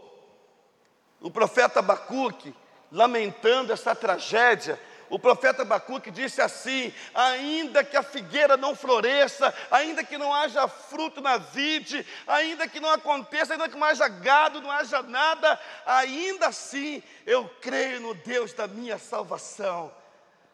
O 1.20 1.32
profeta 1.32 1.80
Abacuque, 1.80 2.54
lamentando 2.92 3.74
essa 3.74 3.96
tragédia, 3.96 4.80
o 5.10 5.18
profeta 5.18 5.64
Abacuque 5.64 6.12
disse 6.12 6.42
assim: 6.42 6.94
ainda 7.14 7.84
que 7.84 7.98
a 7.98 8.04
figueira 8.04 8.56
não 8.56 8.76
floresça, 8.76 9.54
ainda 9.72 10.04
que 10.04 10.18
não 10.18 10.34
haja 10.34 10.68
fruto 10.68 11.20
na 11.22 11.38
vide, 11.38 12.06
ainda 12.28 12.68
que 12.68 12.80
não 12.80 12.90
aconteça, 12.90 13.54
ainda 13.54 13.68
que 13.68 13.76
não 13.76 13.86
haja 13.86 14.08
gado, 14.08 14.62
não 14.62 14.72
haja 14.72 15.02
nada, 15.02 15.60
ainda 15.86 16.48
assim 16.48 17.02
eu 17.26 17.50
creio 17.62 18.00
no 18.00 18.14
Deus 18.14 18.54
da 18.54 18.68
minha 18.68 18.98
salvação. 18.98 19.92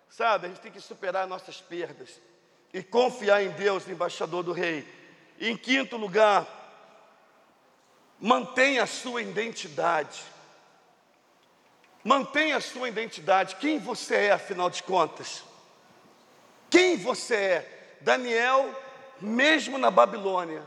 Sabe, 0.09 0.45
a 0.45 0.49
gente 0.49 0.61
tem 0.61 0.71
que 0.71 0.79
superar 0.79 1.27
nossas 1.27 1.59
perdas 1.59 2.21
e 2.73 2.81
confiar 2.81 3.43
em 3.43 3.49
Deus, 3.49 3.87
embaixador 3.87 4.43
do 4.43 4.53
rei. 4.53 4.87
em 5.39 5.57
quinto 5.57 5.97
lugar, 5.97 6.47
mantenha 8.19 8.83
a 8.83 8.87
sua 8.87 9.21
identidade. 9.21 10.23
Mantenha 12.05 12.57
a 12.57 12.61
sua 12.61 12.87
identidade. 12.87 13.55
Quem 13.55 13.79
você 13.79 14.13
é, 14.13 14.31
afinal 14.31 14.69
de 14.69 14.83
contas? 14.83 15.43
Quem 16.69 16.97
você 16.97 17.35
é? 17.35 17.97
Daniel, 18.01 18.79
mesmo 19.19 19.79
na 19.79 19.89
Babilônia, 19.89 20.61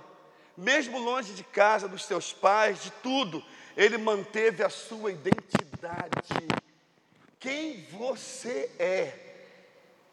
mesmo 0.57 0.99
longe 0.99 1.35
de 1.35 1.45
casa, 1.45 1.87
dos 1.87 2.05
seus 2.05 2.33
pais, 2.33 2.83
de 2.83 2.91
tudo, 2.91 3.41
ele 3.77 3.97
manteve 3.97 4.65
a 4.65 4.69
sua 4.69 5.13
identidade. 5.13 6.11
Quem 7.39 7.87
você 7.93 8.69
é 8.77 9.13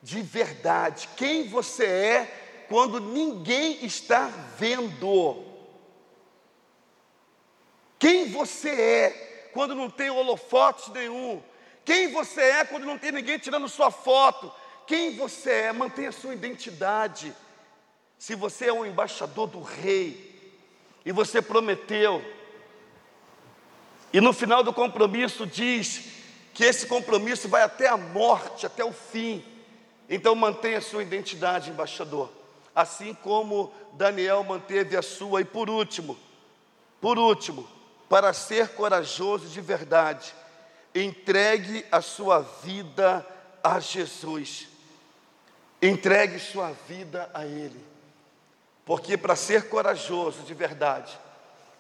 de 0.04 0.22
verdade? 0.22 1.10
Quem 1.18 1.48
você 1.48 1.86
é 1.86 2.66
quando 2.70 3.00
ninguém 3.00 3.84
está 3.84 4.28
vendo? 4.60 5.44
Quem 7.98 8.30
você 8.30 8.70
é 8.70 9.25
quando 9.56 9.74
não 9.74 9.90
tem 9.90 10.10
holofotes 10.10 10.90
nenhum? 10.90 11.42
Quem 11.86 12.12
você 12.12 12.42
é 12.42 12.66
quando 12.66 12.86
não 12.86 12.98
tem 12.98 13.14
ninguém 13.14 13.40
tirando 13.40 13.70
sua 13.70 13.90
foto? 13.90 14.52
Quem 14.86 15.16
você 15.16 15.50
é? 15.50 15.72
Mantenha 15.72 16.12
sua 16.12 16.34
identidade. 16.34 17.34
Se 18.20 18.36
você 18.36 18.66
é 18.66 18.74
um 18.74 18.86
embaixador 18.86 19.48
do 19.48 19.62
rei 19.62 20.60
e 21.06 21.12
você 21.14 21.42
prometeu, 21.42 22.22
e 24.12 24.20
no 24.20 24.34
final 24.34 24.62
do 24.62 24.74
compromisso 24.74 25.46
diz 25.46 26.04
que 26.54 26.66
esse 26.66 26.86
compromisso 26.86 27.48
vai 27.48 27.62
até 27.62 27.88
a 27.88 27.96
morte, 27.96 28.66
até 28.66 28.84
o 28.84 28.92
fim. 28.92 29.42
Então 30.10 30.36
mantenha 30.36 30.82
sua 30.82 31.02
identidade, 31.02 31.70
embaixador. 31.70 32.30
Assim 32.76 33.14
como 33.14 33.74
Daniel 33.94 34.44
manteve 34.44 34.98
a 34.98 35.02
sua. 35.02 35.40
E 35.40 35.46
por 35.46 35.70
último, 35.70 36.18
por 37.00 37.18
último, 37.18 37.66
para 38.10 38.34
ser 38.34 38.70
corajoso 38.70 39.48
de 39.48 39.62
verdade, 39.62 40.34
entregue 40.94 41.86
a 41.92 42.02
sua 42.02 42.40
vida 42.64 43.26
a 43.64 43.80
Jesus. 43.80 44.68
Entregue 45.82 46.40
sua 46.40 46.72
vida 46.88 47.30
a 47.34 47.46
Ele. 47.46 47.84
Porque 48.86 49.18
para 49.18 49.36
ser 49.36 49.68
corajoso 49.68 50.44
de 50.44 50.54
verdade, 50.54 51.18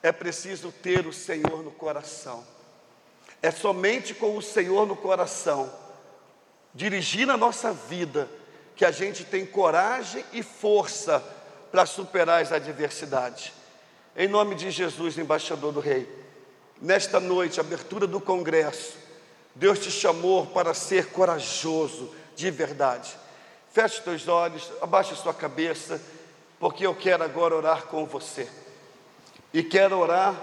é 0.02 0.12
preciso 0.12 0.72
ter 0.72 1.06
o 1.06 1.14
Senhor 1.14 1.64
no 1.64 1.72
coração. 1.72 2.46
É 3.42 3.52
somente 3.52 4.14
com 4.14 4.36
o 4.36 4.42
Senhor 4.42 4.88
no 4.88 4.96
coração, 4.96 5.72
dirigindo 6.74 7.32
a 7.32 7.38
nossa 7.38 7.72
vida, 7.72 8.28
que 8.76 8.84
a 8.84 8.92
gente 8.92 9.24
tem 9.24 9.46
coragem 9.46 10.26
e 10.34 10.44
força 10.44 11.24
para 11.72 11.86
superar 11.86 12.42
as 12.42 12.52
adversidades. 12.52 13.54
Em 14.18 14.30
nome 14.30 14.56
de 14.56 14.72
Jesus, 14.72 15.18
embaixador 15.18 15.74
do 15.74 15.82
Rei, 15.82 16.08
nesta 16.82 17.20
noite, 17.20 17.60
abertura 17.60 18.08
do 18.08 18.22
congresso, 18.22 18.98
Deus 19.54 19.78
te 19.80 19.92
chamou 19.92 20.46
para 20.46 20.74
ser 20.74 21.08
corajoso 21.08 22.14
de 22.34 22.50
verdade. 22.50 23.14
Feche 23.74 24.02
teus 24.02 24.28
olhos, 24.30 24.72
abaixe 24.82 25.14
sua 25.18 25.34
cabeça, 25.34 26.02
porque 26.58 26.86
eu 26.86 26.96
quero 26.96 27.24
agora 27.26 27.56
orar 27.56 27.88
com 27.88 28.06
você. 28.06 28.50
E 29.54 29.62
quero 29.62 29.98
orar 29.98 30.34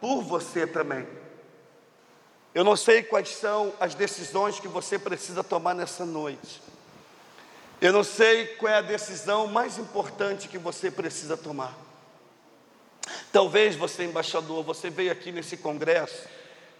por 0.00 0.22
você 0.22 0.64
também. 0.64 1.04
Eu 2.54 2.62
não 2.62 2.76
sei 2.76 3.02
quais 3.02 3.28
são 3.30 3.72
as 3.80 3.94
decisões 3.96 4.60
que 4.60 4.68
você 4.68 5.00
precisa 5.00 5.42
tomar 5.42 5.74
nessa 5.74 6.06
noite. 6.06 6.62
Eu 7.80 7.92
não 7.92 8.04
sei 8.04 8.46
qual 8.54 8.72
é 8.72 8.76
a 8.76 8.82
decisão 8.82 9.48
mais 9.48 9.78
importante 9.78 10.48
que 10.48 10.58
você 10.58 10.92
precisa 10.92 11.36
tomar. 11.36 11.85
Talvez 13.32 13.76
você, 13.76 14.04
embaixador, 14.04 14.64
você 14.64 14.90
veio 14.90 15.12
aqui 15.12 15.30
nesse 15.30 15.56
congresso 15.56 16.24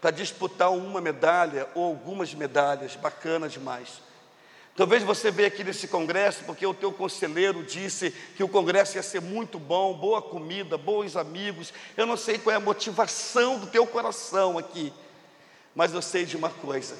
para 0.00 0.10
disputar 0.10 0.72
uma 0.72 1.00
medalha 1.00 1.68
ou 1.74 1.84
algumas 1.84 2.32
medalhas, 2.34 2.96
bacana 2.96 3.48
demais. 3.48 4.00
Talvez 4.76 5.02
você 5.02 5.30
veio 5.30 5.48
aqui 5.48 5.64
nesse 5.64 5.88
congresso 5.88 6.44
porque 6.44 6.66
o 6.66 6.74
teu 6.74 6.92
conselheiro 6.92 7.62
disse 7.62 8.10
que 8.36 8.44
o 8.44 8.48
congresso 8.48 8.96
ia 8.96 9.02
ser 9.02 9.22
muito 9.22 9.58
bom, 9.58 9.94
boa 9.94 10.20
comida, 10.20 10.76
bons 10.76 11.16
amigos. 11.16 11.72
Eu 11.96 12.04
não 12.04 12.16
sei 12.16 12.38
qual 12.38 12.52
é 12.52 12.56
a 12.56 12.60
motivação 12.60 13.58
do 13.58 13.66
teu 13.68 13.86
coração 13.86 14.58
aqui, 14.58 14.92
mas 15.74 15.94
eu 15.94 16.02
sei 16.02 16.26
de 16.26 16.36
uma 16.36 16.50
coisa. 16.50 16.94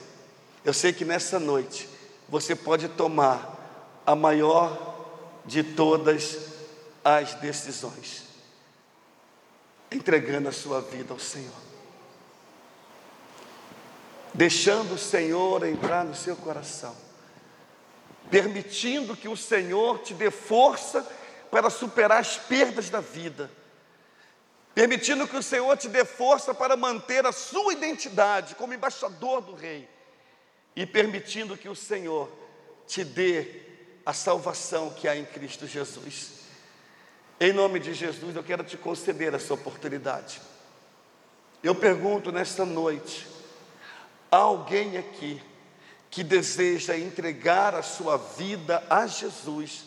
Eu 0.65 0.73
sei 0.73 0.93
que 0.93 1.05
nessa 1.05 1.39
noite 1.39 1.89
você 2.29 2.57
pode 2.57 2.89
tomar 2.89 4.03
a 4.07 4.17
maior 4.17 5.05
de 5.45 5.63
todas 5.63 6.39
as 7.05 7.35
decisões 7.35 8.26
entregando 9.97 10.49
a 10.49 10.53
sua 10.53 10.81
vida 10.81 11.13
ao 11.13 11.19
Senhor, 11.19 11.53
deixando 14.33 14.95
o 14.95 14.99
Senhor 14.99 15.67
entrar 15.67 16.05
no 16.05 16.15
seu 16.15 16.37
coração, 16.37 16.95
permitindo 18.31 19.17
que 19.17 19.29
o 19.29 19.37
Senhor 19.37 20.01
te 20.01 20.15
dê 20.15 20.31
força 20.31 21.07
para 21.51 21.71
superar 21.71 22.21
as 22.21 22.37
perdas 22.37 22.91
da 22.91 23.01
vida. 23.01 23.51
permitindo 24.75 25.27
que 25.27 25.37
o 25.39 25.43
Senhor 25.43 25.75
te 25.79 25.89
dê 25.89 26.05
força 26.05 26.53
para 26.53 26.77
manter 26.77 27.25
a 27.25 27.33
sua 27.33 27.73
identidade 27.73 28.55
como 28.57 28.75
embaixador 28.75 29.41
do 29.41 29.55
Rei, 29.55 29.89
e 30.77 30.85
permitindo 30.85 31.57
que 31.57 31.67
o 31.67 31.75
Senhor 31.75 32.31
te 32.87 33.03
dê 33.03 33.63
a 34.05 34.13
salvação 34.13 34.91
que 34.91 35.09
há 35.09 35.17
em 35.17 35.25
Cristo 35.25 35.67
Jesus. 35.67 36.46
Em 37.39 37.53
nome 37.53 37.79
de 37.79 37.93
Jesus, 37.93 38.35
eu 38.35 38.43
quero 38.43 38.65
te 38.65 38.79
conceder 38.79 39.35
essa 39.35 39.53
oportunidade. 39.53 40.41
Eu 41.63 41.75
pergunto 41.75 42.33
nesta 42.33 42.65
noite: 42.65 43.27
há 44.31 44.39
alguém 44.39 44.97
aqui 44.97 45.43
que 46.11 46.25
deseja 46.25 46.97
entregar 46.97 47.75
a 47.75 47.83
sua 47.83 48.17
vida 48.17 48.83
a 48.89 49.07
Jesus 49.07 49.85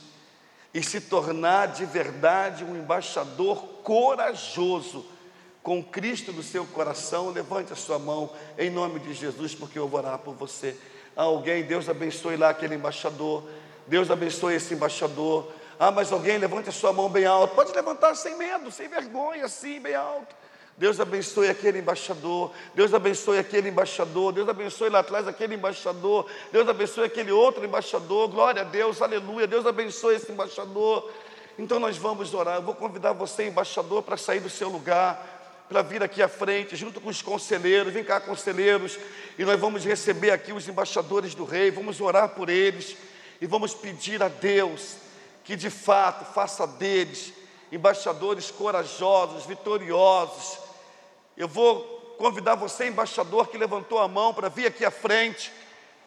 e 0.71 0.83
se 0.83 1.01
tornar 1.01 1.69
de 1.69 1.85
verdade 1.85 2.63
um 2.63 2.77
embaixador 2.77 3.57
corajoso 3.81 5.03
com 5.63 5.83
Cristo 5.83 6.31
no 6.31 6.43
seu 6.43 6.65
coração? 6.67 7.31
Levante 7.31 7.73
a 7.73 7.75
sua 7.75 7.97
mão 7.97 8.31
em 8.59 8.69
nome 8.69 8.99
de 8.99 9.11
Jesus, 9.15 9.55
porque 9.55 9.79
eu 9.79 9.87
vou 9.87 9.99
orar 9.99 10.19
por 10.19 10.35
você. 10.35 10.77
Há 11.15 11.23
alguém, 11.23 11.63
Deus 11.63 11.89
abençoe 11.89 12.37
lá 12.37 12.49
aquele 12.49 12.75
embaixador. 12.75 13.43
Deus 13.87 14.11
abençoe 14.11 14.53
esse 14.53 14.75
embaixador. 14.75 15.51
Ah, 15.81 15.91
mas 15.91 16.11
alguém 16.11 16.37
levante 16.37 16.67
a 16.67 16.73
sua 16.73 16.91
mão 16.91 17.07
bem 17.07 17.25
alto. 17.25 17.55
Pode 17.55 17.71
levantar 17.71 18.13
sem 18.13 18.35
medo, 18.35 18.69
sem 18.69 18.89
vergonha, 18.89 19.45
assim, 19.45 19.79
bem 19.79 19.95
alto. 19.95 20.35
Deus 20.77 20.99
abençoe 20.99 21.47
aquele 21.47 21.79
embaixador. 21.79 22.51
Deus 22.75 22.93
abençoe 22.93 23.39
aquele 23.39 23.69
embaixador. 23.69 24.33
Deus 24.33 24.49
abençoe 24.49 24.89
lá 24.89 24.99
atrás 24.99 25.25
aquele 25.25 25.55
embaixador. 25.55 26.25
Deus 26.51 26.67
abençoe 26.67 27.05
aquele 27.05 27.31
outro 27.31 27.63
embaixador. 27.63 28.27
Glória 28.27 28.61
a 28.61 28.65
Deus, 28.65 29.01
aleluia. 29.01 29.47
Deus 29.47 29.65
abençoe 29.65 30.15
esse 30.15 30.29
embaixador. 30.29 31.09
Então 31.57 31.79
nós 31.79 31.95
vamos 31.95 32.33
orar. 32.33 32.55
Eu 32.55 32.61
vou 32.61 32.75
convidar 32.75 33.13
você, 33.13 33.47
embaixador, 33.47 34.03
para 34.03 34.17
sair 34.17 34.41
do 34.41 34.49
seu 34.49 34.67
lugar, 34.67 35.65
para 35.69 35.81
vir 35.81 36.03
aqui 36.03 36.21
à 36.21 36.27
frente, 36.27 36.75
junto 36.75 36.99
com 36.99 37.09
os 37.09 37.21
conselheiros. 37.21 37.93
Vem 37.93 38.03
cá, 38.03 38.19
conselheiros. 38.19 38.99
E 39.37 39.45
nós 39.45 39.57
vamos 39.57 39.85
receber 39.85 40.31
aqui 40.31 40.51
os 40.51 40.67
embaixadores 40.67 41.33
do 41.33 41.45
rei. 41.45 41.71
Vamos 41.71 42.01
orar 42.01 42.27
por 42.29 42.49
eles 42.49 42.97
e 43.39 43.45
vamos 43.45 43.73
pedir 43.73 44.21
a 44.21 44.27
Deus 44.27 45.08
que 45.49 45.55
de 45.55 45.71
fato 45.71 46.25
faça 46.25 46.67
deles 46.67 47.33
embaixadores 47.71 48.51
corajosos, 48.51 49.47
vitoriosos. 49.47 50.59
Eu 51.35 51.47
vou 51.47 51.81
convidar 52.19 52.53
você, 52.53 52.87
embaixador 52.87 53.47
que 53.47 53.57
levantou 53.57 53.97
a 53.97 54.07
mão 54.07 54.31
para 54.31 54.47
vir 54.47 54.67
aqui 54.67 54.85
à 54.85 54.91
frente, 54.91 55.51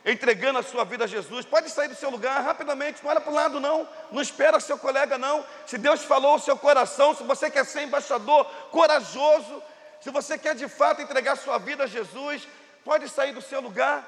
entregando 0.07 0.61
a 0.61 0.63
sua 0.63 0.85
vida 0.85 1.03
a 1.03 1.09
Jesus. 1.09 1.45
Pode 1.45 1.71
sair 1.71 1.89
do 1.89 1.97
seu 1.97 2.09
lugar 2.09 2.41
rapidamente, 2.41 3.03
não 3.03 3.11
olha 3.11 3.21
para 3.21 3.33
o 3.33 3.35
lado, 3.35 3.59
não, 3.59 3.89
não 4.13 4.23
espera 4.23 4.61
seu 4.61 4.79
colega, 4.79 5.19
não. 5.19 5.45
Se 5.67 5.77
Deus 5.77 6.05
falou 6.05 6.37
o 6.37 6.39
seu 6.39 6.57
coração, 6.57 7.13
se 7.13 7.25
você 7.25 7.51
quer 7.51 7.67
ser 7.67 7.83
embaixador 7.83 8.45
corajoso, 8.71 9.61
se 10.01 10.11
você 10.11 10.39
quer 10.39 10.55
de 10.55 10.69
fato 10.69 11.03
entregar 11.03 11.35
sua 11.35 11.59
vida 11.59 11.83
a 11.83 11.89
Jesus, 11.89 12.47
pode 12.85 13.09
sair 13.09 13.33
do 13.33 13.43
seu 13.43 13.61
lugar, 13.61 14.07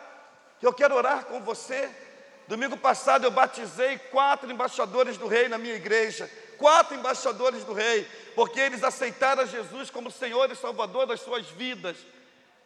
que 0.61 0.67
eu 0.67 0.73
quero 0.73 0.95
orar 0.95 1.25
com 1.25 1.41
você. 1.41 1.91
Domingo 2.47 2.77
passado 2.77 3.25
eu 3.25 3.31
batizei 3.31 3.99
quatro 4.11 4.51
embaixadores 4.51 5.17
do 5.17 5.27
rei 5.27 5.49
na 5.49 5.57
minha 5.57 5.75
igreja, 5.75 6.31
quatro 6.59 6.95
embaixadores 6.95 7.65
do 7.65 7.73
rei, 7.73 8.07
porque 8.35 8.61
eles 8.61 8.85
aceitaram 8.85 9.47
Jesus 9.47 9.91
como 9.91 10.11
Senhor 10.11 10.51
e 10.51 10.57
Salvador 10.57 11.07
das 11.07 11.21
suas 11.21 11.47
vidas. 11.47 11.97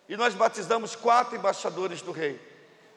E 0.08 0.16
nós 0.16 0.34
batizamos 0.34 0.96
quatro 0.96 1.36
embaixadores 1.36 2.02
do 2.02 2.10
rei. 2.10 2.40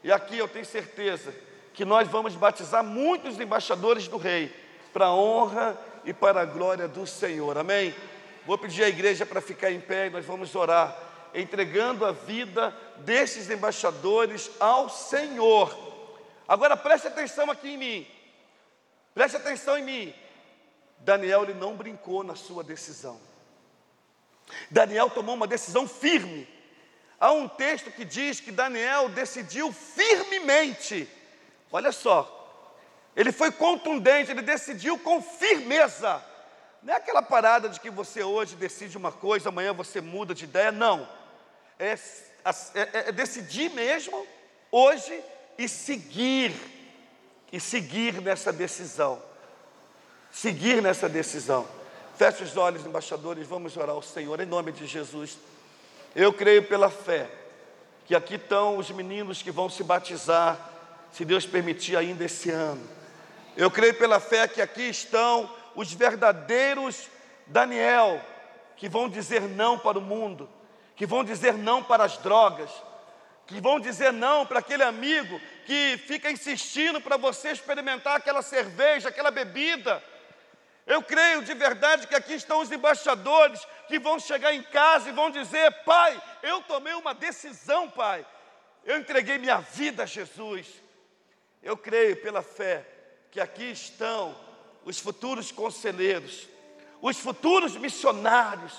E 0.04 0.12
aqui 0.12 0.38
eu 0.38 0.48
tenho 0.48 0.66
certeza 0.66 1.34
que 1.74 1.86
nós 1.86 2.08
vamos 2.08 2.36
batizar 2.36 2.84
muitos 2.84 3.40
embaixadores 3.40 4.08
do 4.08 4.18
rei, 4.18 4.54
para 4.92 5.06
a 5.06 5.14
honra 5.14 5.78
e 6.04 6.14
para 6.14 6.42
a 6.42 6.46
glória 6.46 6.88
do 6.88 7.06
Senhor. 7.06 7.58
Amém? 7.58 7.94
Vou 8.46 8.58
pedir 8.58 8.84
à 8.84 8.90
igreja 8.90 9.26
para 9.26 9.40
ficar 9.40 9.72
em 9.72 9.80
pé 9.80 10.08
e 10.08 10.10
nós 10.10 10.26
vamos 10.26 10.56
orar, 10.56 10.98
entregando 11.34 12.06
a 12.06 12.12
vida 12.12 12.76
desses 12.98 13.50
embaixadores 13.50 14.50
ao 14.60 14.90
Senhor. 14.90 15.91
Agora 16.52 16.76
preste 16.76 17.08
atenção 17.08 17.50
aqui 17.50 17.70
em 17.70 17.78
mim. 17.78 18.08
Preste 19.14 19.38
atenção 19.38 19.78
em 19.78 19.84
mim. 19.84 20.16
Daniel 21.00 21.44
ele 21.44 21.54
não 21.54 21.78
brincou 21.78 22.26
na 22.26 22.36
sua 22.36 22.62
decisão. 22.62 23.18
Daniel 24.70 25.10
tomou 25.10 25.34
uma 25.34 25.48
decisão 25.48 25.88
firme. 25.88 26.46
Há 27.18 27.32
um 27.32 27.48
texto 27.48 27.90
que 27.90 28.04
diz 28.04 28.42
que 28.42 28.52
Daniel 28.52 29.08
decidiu 29.08 29.72
firmemente. 29.72 31.08
Olha 31.72 31.94
só, 31.94 32.20
ele 33.16 33.32
foi 33.32 33.50
contundente, 33.50 34.32
ele 34.32 34.42
decidiu 34.42 35.00
com 35.00 35.22
firmeza. 35.22 36.22
Não 36.84 36.94
é 36.94 36.98
aquela 36.98 37.22
parada 37.22 37.70
de 37.70 37.80
que 37.80 37.90
você 37.90 38.24
hoje 38.24 38.58
decide 38.58 38.98
uma 38.98 39.14
coisa, 39.14 39.48
amanhã 39.48 39.72
você 39.72 40.02
muda 40.02 40.36
de 40.36 40.44
ideia, 40.44 40.70
não. 40.70 41.08
É, 41.80 41.94
é, 41.94 42.90
é 43.08 43.12
decidir 43.14 43.70
mesmo, 43.70 44.28
hoje 44.70 45.24
e 45.64 45.70
seguir, 45.70 46.56
e 47.52 47.60
seguir 47.60 48.20
nessa 48.20 48.52
decisão. 48.52 49.22
Seguir 50.32 50.82
nessa 50.82 51.08
decisão. 51.08 51.68
Feche 52.18 52.44
os 52.44 52.58
olhos, 52.58 52.84
embaixadores, 52.84 53.46
vamos 53.46 53.78
orar 53.78 53.96
ao 53.96 54.02
Senhor 54.02 54.40
em 54.40 54.46
nome 54.46 54.72
de 54.72 54.88
Jesus. 54.88 55.38
Eu 56.16 56.34
creio 56.34 56.64
pela 56.64 56.90
fé 56.90 57.30
que 58.08 58.16
aqui 58.16 58.36
estão 58.36 58.78
os 58.78 58.90
meninos 58.90 59.44
que 59.44 59.52
vão 59.52 59.70
se 59.70 59.84
batizar, 59.84 60.58
se 61.14 61.24
Deus 61.24 61.46
permitir, 61.46 61.96
ainda 61.96 62.26
esse 62.26 62.50
ano. 62.50 62.82
Eu 63.56 63.70
creio 63.70 63.94
pela 63.94 64.20
fé 64.20 64.48
que 64.48 64.64
aqui 64.64 64.90
estão 64.90 65.48
os 65.76 65.94
verdadeiros 65.94 67.08
Daniel, 67.46 68.20
que 68.78 68.90
vão 68.90 69.08
dizer 69.08 69.44
não 69.44 69.78
para 69.78 70.00
o 70.00 70.02
mundo, 70.02 70.50
que 70.96 71.06
vão 71.06 71.24
dizer 71.24 71.54
não 71.54 71.84
para 71.84 72.04
as 72.04 72.18
drogas, 72.18 72.72
que 73.52 73.60
vão 73.60 73.82
dizer 73.82 74.14
não 74.14 74.46
para 74.46 74.60
aquele 74.60 74.84
amigo 74.84 75.40
que 75.66 75.98
fica 76.08 76.32
insistindo 76.32 77.02
para 77.02 77.18
você 77.18 77.52
experimentar 77.52 78.16
aquela 78.16 78.42
cerveja, 78.42 79.10
aquela 79.10 79.30
bebida. 79.30 80.02
Eu 80.88 81.04
creio 81.04 81.44
de 81.44 81.54
verdade 81.54 82.08
que 82.08 82.16
aqui 82.16 82.34
estão 82.34 82.62
os 82.62 82.72
embaixadores 82.72 83.62
que 83.90 84.00
vão 84.00 84.18
chegar 84.20 84.54
em 84.54 84.64
casa 84.64 85.10
e 85.10 85.12
vão 85.12 85.30
dizer: 85.30 85.70
Pai, 85.84 86.22
eu 86.42 86.62
tomei 86.62 86.94
uma 86.94 87.14
decisão, 87.14 87.90
Pai. 87.90 88.26
Eu 88.86 88.98
entreguei 88.98 89.38
minha 89.38 89.58
vida 89.58 90.04
a 90.04 90.06
Jesus. 90.06 90.68
Eu 91.62 91.76
creio 91.76 92.22
pela 92.22 92.42
fé 92.42 92.88
que 93.30 93.40
aqui 93.40 93.70
estão 93.70 94.36
os 94.86 94.98
futuros 94.98 95.52
conselheiros, 95.52 96.48
os 97.02 97.20
futuros 97.20 97.76
missionários, 97.76 98.74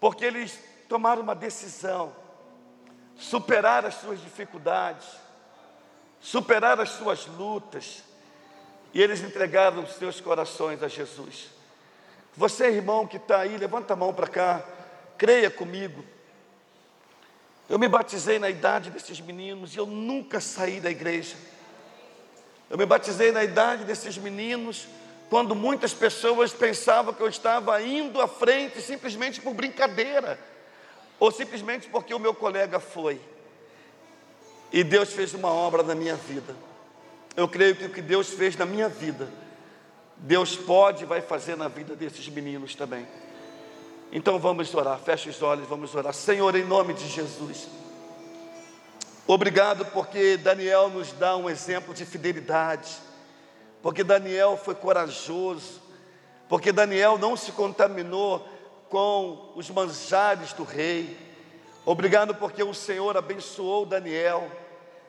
porque 0.00 0.24
eles 0.24 0.58
tomaram 0.88 1.22
uma 1.22 1.34
decisão 1.34 2.27
superar 3.18 3.84
as 3.84 3.96
suas 3.96 4.20
dificuldades, 4.20 5.06
superar 6.20 6.80
as 6.80 6.90
suas 6.90 7.26
lutas, 7.26 8.04
e 8.94 9.02
eles 9.02 9.20
entregaram 9.20 9.82
os 9.82 9.94
seus 9.94 10.20
corações 10.20 10.82
a 10.82 10.88
Jesus. 10.88 11.48
Você, 12.36 12.68
irmão 12.68 13.06
que 13.06 13.16
está 13.16 13.40
aí, 13.40 13.56
levanta 13.56 13.92
a 13.92 13.96
mão 13.96 14.14
para 14.14 14.28
cá, 14.28 14.62
creia 15.18 15.50
comigo. 15.50 16.04
Eu 17.68 17.78
me 17.78 17.88
batizei 17.88 18.38
na 18.38 18.48
idade 18.48 18.90
desses 18.90 19.20
meninos 19.20 19.74
e 19.74 19.78
eu 19.78 19.84
nunca 19.84 20.40
saí 20.40 20.80
da 20.80 20.90
igreja. 20.90 21.36
Eu 22.70 22.78
me 22.78 22.86
batizei 22.86 23.32
na 23.32 23.42
idade 23.44 23.84
desses 23.84 24.16
meninos 24.16 24.86
quando 25.28 25.54
muitas 25.54 25.92
pessoas 25.92 26.52
pensavam 26.52 27.12
que 27.12 27.20
eu 27.20 27.28
estava 27.28 27.82
indo 27.82 28.20
à 28.20 28.28
frente 28.28 28.80
simplesmente 28.80 29.40
por 29.40 29.52
brincadeira 29.52 30.38
ou 31.18 31.30
simplesmente 31.30 31.88
porque 31.88 32.14
o 32.14 32.18
meu 32.18 32.34
colega 32.34 32.78
foi. 32.78 33.20
E 34.72 34.84
Deus 34.84 35.12
fez 35.12 35.34
uma 35.34 35.50
obra 35.50 35.82
na 35.82 35.94
minha 35.94 36.14
vida. 36.14 36.54
Eu 37.36 37.48
creio 37.48 37.74
que 37.76 37.84
o 37.84 37.90
que 37.90 38.02
Deus 38.02 38.30
fez 38.30 38.56
na 38.56 38.66
minha 38.66 38.88
vida, 38.88 39.28
Deus 40.16 40.56
pode 40.56 41.04
e 41.04 41.06
vai 41.06 41.20
fazer 41.20 41.56
na 41.56 41.68
vida 41.68 41.94
desses 41.94 42.28
meninos 42.28 42.74
também. 42.74 43.06
Então 44.10 44.38
vamos 44.38 44.74
orar, 44.74 44.98
feche 44.98 45.28
os 45.28 45.42
olhos, 45.42 45.68
vamos 45.68 45.94
orar. 45.94 46.12
Senhor, 46.12 46.54
em 46.56 46.64
nome 46.64 46.94
de 46.94 47.06
Jesus. 47.08 47.68
Obrigado 49.26 49.84
porque 49.86 50.38
Daniel 50.38 50.88
nos 50.88 51.12
dá 51.12 51.36
um 51.36 51.50
exemplo 51.50 51.92
de 51.92 52.06
fidelidade, 52.06 52.96
porque 53.82 54.02
Daniel 54.02 54.56
foi 54.56 54.74
corajoso, 54.74 55.82
porque 56.48 56.72
Daniel 56.72 57.18
não 57.18 57.36
se 57.36 57.52
contaminou 57.52 58.48
com 58.88 59.52
os 59.54 59.68
manjares 59.70 60.52
do 60.52 60.64
rei. 60.64 61.16
Obrigado 61.84 62.34
porque 62.34 62.62
o 62.62 62.74
Senhor 62.74 63.16
abençoou 63.16 63.86
Daniel. 63.86 64.50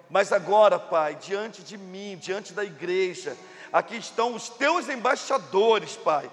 Mas 0.09 0.31
agora, 0.31 0.79
Pai, 0.79 1.15
diante 1.15 1.61
de 1.61 1.77
mim, 1.77 2.17
diante 2.17 2.53
da 2.53 2.63
igreja, 2.63 3.37
aqui 3.71 3.97
estão 3.97 4.33
os 4.33 4.49
teus 4.49 4.89
embaixadores, 4.89 5.95
Pai, 5.95 6.29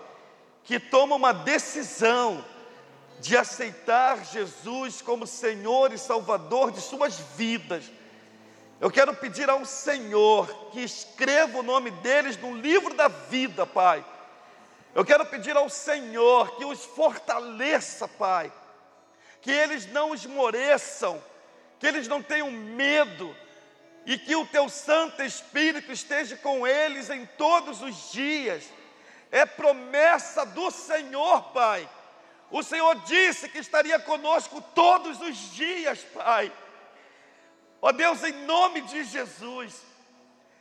que 0.65 0.81
tomam 0.81 1.19
uma 1.19 1.33
decisão 1.33 2.45
de 3.21 3.37
aceitar 3.37 4.25
Jesus 4.25 5.03
como 5.03 5.27
Senhor 5.27 5.93
e 5.93 5.99
Salvador 5.99 6.71
de 6.71 6.81
suas 6.81 7.19
vidas. 7.37 7.85
Eu 8.81 8.91
quero 8.91 9.15
pedir 9.15 9.49
ao 9.49 9.65
Senhor 9.65 10.47
que 10.71 10.81
escreva 10.81 11.59
o 11.59 11.63
nome 11.63 11.91
deles 11.91 12.37
no 12.37 12.55
livro 12.55 12.95
da 12.95 13.09
vida, 13.09 13.67
Pai 13.67 14.05
Eu 14.97 15.05
quero 15.05 15.27
pedir 15.27 15.55
ao 15.55 15.69
Senhor 15.69 16.57
que 16.57 16.65
os 16.65 16.83
fortaleça, 16.83 18.09
Pai, 18.09 18.51
que 19.43 19.51
eles 19.51 19.85
não 19.93 20.15
esmoreçam, 20.15 21.23
que 21.79 21.87
eles 21.87 22.09
não 22.09 22.23
tenham 22.23 22.51
medo, 22.51 23.37
e 24.07 24.17
que 24.17 24.35
o 24.35 24.47
teu 24.47 24.71
Santo 24.71 25.23
Espírito 25.23 25.93
esteja 25.93 26.35
com 26.39 26.67
eles 26.67 27.11
em 27.11 27.27
todos 27.27 27.83
os 27.83 28.11
dias. 28.11 28.65
É 29.31 29.45
promessa 29.45 30.47
do 30.47 30.71
Senhor, 30.71 31.43
Pai. 31.53 31.87
O 32.51 32.63
Senhor 32.63 32.95
disse 33.05 33.51
que 33.51 33.59
estaria 33.59 33.99
conosco 33.99 34.63
todos 34.75 35.21
os 35.21 35.53
dias, 35.53 36.03
Pai. 36.15 36.51
Ó 37.83 37.93
Deus, 37.93 38.25
em 38.25 38.33
nome 38.47 38.81
de 38.81 39.05
Jesus, 39.05 39.75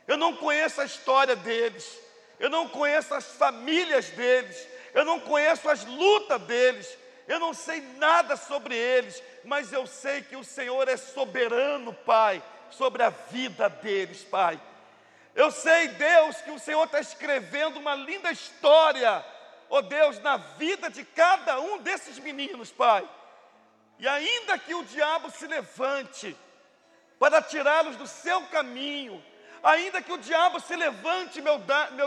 eu 0.06 0.18
não 0.18 0.36
conheço 0.36 0.82
a 0.82 0.84
história 0.84 1.34
deles, 1.34 2.04
eu 2.38 2.50
não 2.50 2.68
conheço 2.68 3.14
as 3.14 3.26
famílias 3.32 4.10
deles, 4.10 4.68
eu 4.94 5.04
não 5.04 5.20
conheço 5.20 5.68
as 5.68 5.84
lutas 5.84 6.40
deles, 6.42 6.98
eu 7.26 7.38
não 7.38 7.52
sei 7.52 7.80
nada 7.96 8.36
sobre 8.36 8.76
eles, 8.76 9.22
mas 9.44 9.72
eu 9.72 9.86
sei 9.86 10.22
que 10.22 10.36
o 10.36 10.44
Senhor 10.44 10.88
é 10.88 10.96
soberano, 10.96 11.92
Pai 11.92 12.42
sobre 12.70 13.02
a 13.02 13.10
vida 13.10 13.68
deles, 13.68 14.22
Pai. 14.24 14.60
Eu 15.34 15.50
sei, 15.50 15.88
Deus, 15.88 16.36
que 16.38 16.50
o 16.50 16.58
Senhor 16.58 16.84
está 16.84 17.00
escrevendo 17.00 17.78
uma 17.78 17.94
linda 17.94 18.30
história, 18.30 19.24
ó 19.68 19.78
oh 19.78 19.82
Deus, 19.82 20.18
na 20.20 20.36
vida 20.36 20.88
de 20.88 21.04
cada 21.04 21.60
um 21.60 21.78
desses 21.78 22.18
meninos, 22.18 22.70
Pai. 22.70 23.08
E 23.98 24.08
ainda 24.08 24.58
que 24.58 24.74
o 24.74 24.84
diabo 24.84 25.30
se 25.30 25.46
levante 25.46 26.36
para 27.18 27.42
tirá-los 27.42 27.96
do 27.96 28.06
seu 28.06 28.42
caminho, 28.48 29.22
ainda 29.66 30.02
que 30.02 30.12
o 30.12 30.18
diabo 30.18 30.60
se 30.60 30.74
levante, 30.76 31.42
meu, 31.42 31.58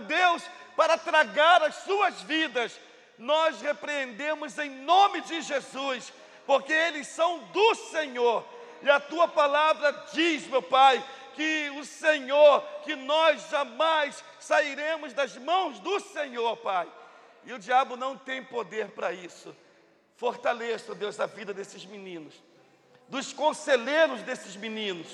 Deus, 0.01 0.43
para 0.75 0.97
tragar 0.97 1.61
as 1.63 1.75
suas 1.75 2.21
vidas, 2.21 2.79
nós 3.17 3.61
repreendemos 3.61 4.57
em 4.57 4.69
nome 4.69 5.21
de 5.21 5.41
Jesus, 5.41 6.13
porque 6.45 6.73
eles 6.73 7.07
são 7.07 7.39
do 7.39 7.75
Senhor 7.75 8.45
e 8.81 8.89
a 8.89 8.99
tua 8.99 9.27
palavra 9.27 9.91
diz, 10.13 10.47
meu 10.47 10.61
Pai, 10.61 11.03
que 11.35 11.69
o 11.71 11.85
Senhor, 11.85 12.61
que 12.83 12.95
nós 12.95 13.49
jamais 13.49 14.23
sairemos 14.39 15.13
das 15.13 15.37
mãos 15.37 15.79
do 15.79 15.99
Senhor, 15.99 16.55
Pai. 16.57 16.87
E 17.45 17.53
o 17.53 17.59
diabo 17.59 17.95
não 17.95 18.17
tem 18.17 18.43
poder 18.43 18.89
para 18.91 19.11
isso. 19.11 19.55
Fortaleça, 20.15 20.95
Deus, 20.95 21.19
a 21.19 21.25
vida 21.25 21.53
desses 21.53 21.85
meninos, 21.85 22.33
dos 23.07 23.31
conselheiros 23.31 24.21
desses 24.21 24.55
meninos, 24.55 25.07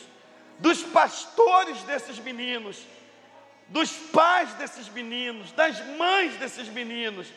dos 0.60 0.84
pastores 0.84 1.82
desses 1.84 2.18
meninos, 2.20 2.86
dos 3.68 3.92
pais 3.92 4.54
desses 4.54 4.88
meninos, 4.90 5.52
das 5.52 5.80
mães 5.98 6.36
desses 6.38 6.68
meninos, 6.68 7.28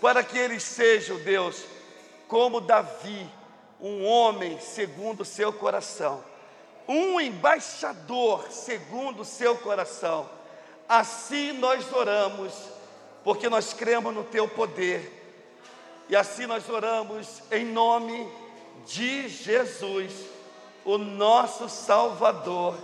para 0.00 0.22
que 0.22 0.36
eles 0.36 0.62
sejam, 0.62 1.18
Deus, 1.18 1.64
como 2.28 2.60
Davi, 2.60 3.30
um 3.80 4.04
homem 4.04 4.58
segundo 4.58 5.20
o 5.20 5.24
seu 5.24 5.52
coração, 5.52 6.24
um 6.88 7.20
embaixador 7.20 8.50
segundo 8.50 9.20
o 9.22 9.24
seu 9.24 9.56
coração. 9.58 10.28
Assim 10.88 11.52
nós 11.52 11.92
oramos, 11.92 12.52
porque 13.24 13.48
nós 13.48 13.72
cremos 13.72 14.14
no 14.14 14.24
teu 14.24 14.48
poder. 14.48 15.12
E 16.08 16.14
assim 16.14 16.46
nós 16.46 16.68
oramos 16.68 17.42
em 17.50 17.64
nome 17.64 18.30
de 18.86 19.28
Jesus, 19.28 20.12
o 20.86 20.96
nosso 20.96 21.68
Salvador. 21.68 22.74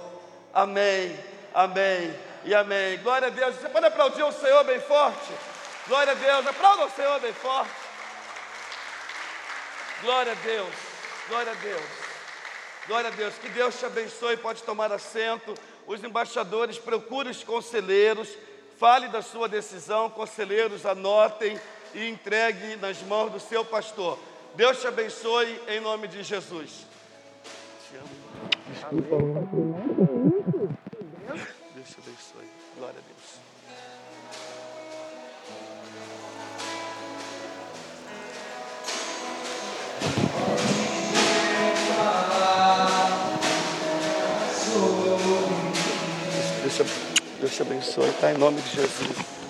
Amém, 0.53 1.17
amém 1.55 2.15
e 2.45 2.53
amém. 2.53 2.99
Glória 2.99 3.29
a 3.29 3.31
Deus. 3.31 3.55
Você 3.55 3.69
pode 3.69 3.87
aplaudir 3.87 4.25
o 4.25 4.33
Senhor 4.33 4.65
bem 4.65 4.81
forte? 4.81 5.33
Glória 5.87 6.13
a 6.13 6.17
Deus. 6.17 6.47
Aplauda 6.47 6.85
o 6.87 6.91
Senhor 6.91 7.21
bem 7.21 7.33
forte. 7.33 7.71
Glória 10.03 10.33
a 10.33 10.35
Deus, 10.35 10.75
glória 11.29 11.53
a 11.53 11.55
Deus, 11.55 11.83
glória 12.89 13.09
a 13.09 13.13
Deus. 13.13 13.35
Que 13.35 13.49
Deus 13.51 13.79
te 13.79 13.87
abençoe. 13.87 14.37
Pode 14.37 14.65
tomar 14.65 14.93
assento. 14.93 15.55
Os 15.87 16.03
embaixadores, 16.03 16.79
procure 16.79 17.31
os 17.31 17.45
conselheiros, 17.45 18.29
fale 18.81 19.07
da 19.09 19.23
sua 19.23 19.49
decisão. 19.49 20.11
Conselheiros, 20.11 20.85
anotem 20.85 21.59
e 21.95 22.09
entregue 22.09 22.75
nas 22.77 23.01
mãos 23.03 23.31
do 23.31 23.39
seu 23.39 23.65
pastor. 23.65 24.19
Deus 24.57 24.81
te 24.81 24.89
abençoe 24.89 25.61
em 25.69 25.79
nome 25.79 26.09
de 26.09 26.25
Jesus. 26.25 26.92
Amo. 28.91 29.03
Deus 31.75 31.89
te 31.89 31.99
abençoe. 32.01 32.49
Glória 32.77 32.99
a 32.99 33.03
Deus. 33.03 33.43
Deus 47.41 47.55
te 47.55 47.63
abençoe, 47.63 48.13
tá? 48.21 48.33
Em 48.33 48.39
nome 48.39 48.61
de 48.63 48.71
Jesus. 48.71 49.42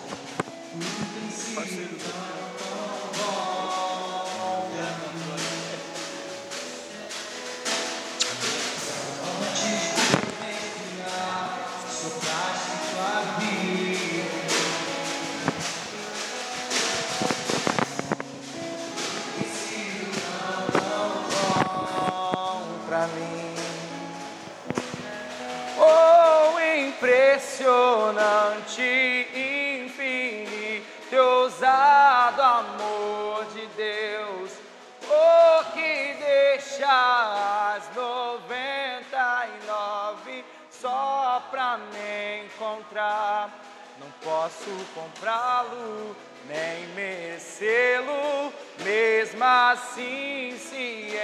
Posso 44.23 44.71
comprá-lo, 44.95 46.15
nem 46.49 46.87
merecê-lo, 46.95 48.51
mesmo 48.83 49.45
assim 49.45 50.57
se 50.59 51.15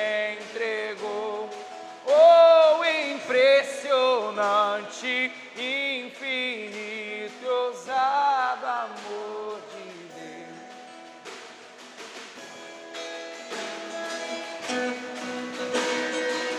entregou. 0.41 1.49
Oh, 2.07 2.85
impressionante, 3.13 5.33
infinito, 5.57 7.47
ousado 7.47 8.67
amor 8.67 9.61
de 9.75 9.83
Deus. 10.15 10.49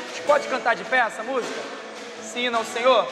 A 0.03 0.07
gente 0.09 0.21
pode 0.27 0.47
cantar 0.49 0.75
de 0.75 0.83
pé 0.83 0.97
essa 0.97 1.23
música? 1.23 1.78
Sim, 2.33 2.49
não, 2.49 2.63
Senhor? 2.63 3.07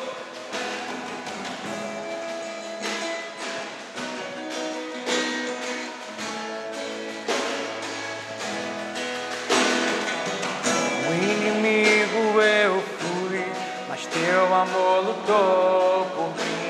teu 14.25 14.53
amor 14.53 15.05
lutou 15.05 16.05
por 16.15 16.29
mim. 16.37 16.67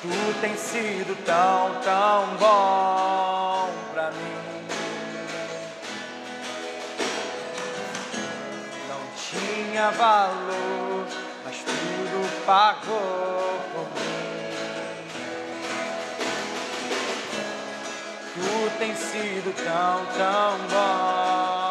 Tu 0.00 0.40
tens 0.40 0.58
sido 0.58 1.16
tão, 1.24 1.80
tão 1.82 2.36
bom 2.38 3.41
tinha 9.82 9.90
valor, 9.90 11.06
mas 11.44 11.56
tudo 11.56 12.44
pagou 12.46 13.60
por 13.72 13.84
mim. 14.00 14.12
Tu 18.34 18.78
tens 18.78 18.98
sido 18.98 19.52
tão, 19.56 20.06
tão 20.16 20.58
bom. 20.70 21.61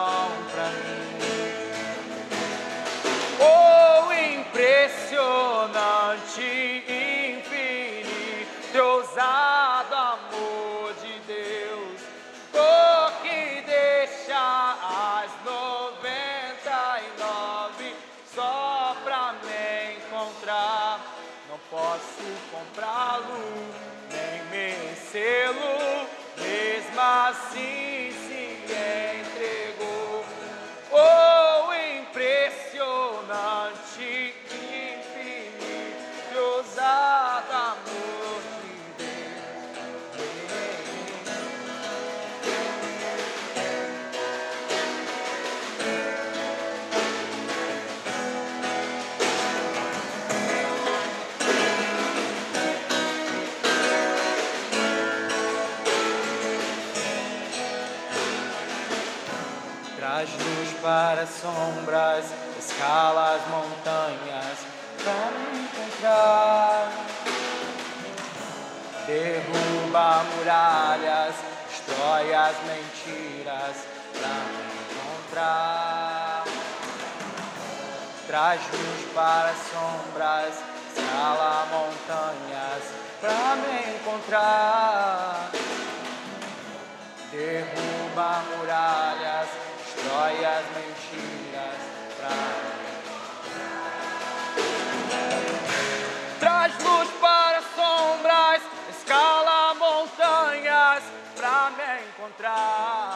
Traz 96.62 96.84
luz 96.84 97.10
para 97.20 97.60
sombras, 97.76 98.62
escala 98.92 99.74
montanhas 99.74 101.02
pra 101.36 101.72
me 101.72 102.08
encontrar. 102.08 103.11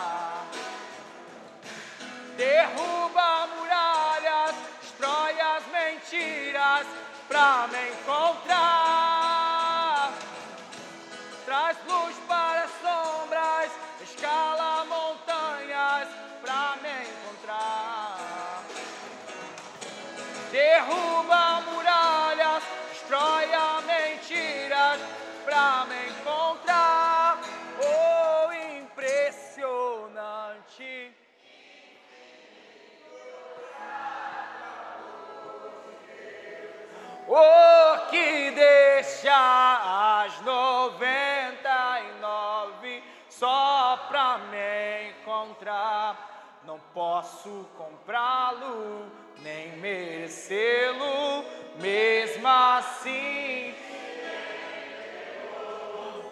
Posso 46.96 47.68
comprá-lo, 47.78 49.06
nem 49.42 49.78
merecê-lo, 49.78 51.46
mesmo 51.78 52.48
assim. 52.48 53.76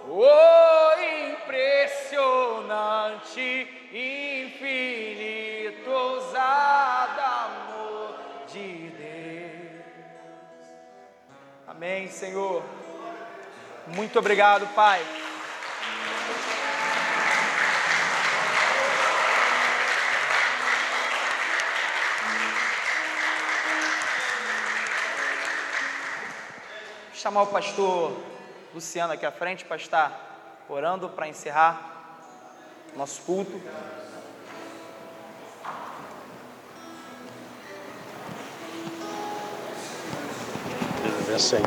Oh, 0.07 0.93
impressionante, 1.36 3.68
infinito, 3.91 5.89
ousado 5.89 7.20
amor 7.20 8.16
de 8.47 8.89
Deus. 8.89 9.84
Amém, 11.68 12.07
Senhor. 12.07 12.64
Muito 13.88 14.18
obrigado, 14.18 14.66
Pai. 14.74 15.01
Chamar 27.24 27.43
o 27.43 27.47
pastor 27.47 28.11
Luciano 28.76 29.13
aqui 29.13 29.26
à 29.26 29.32
frente 29.32 29.63
para 29.63 29.78
estar 29.78 30.65
orando 30.67 31.07
para 31.07 31.26
encerrar 31.26 32.19
nosso 32.97 33.21
culto. 33.21 33.61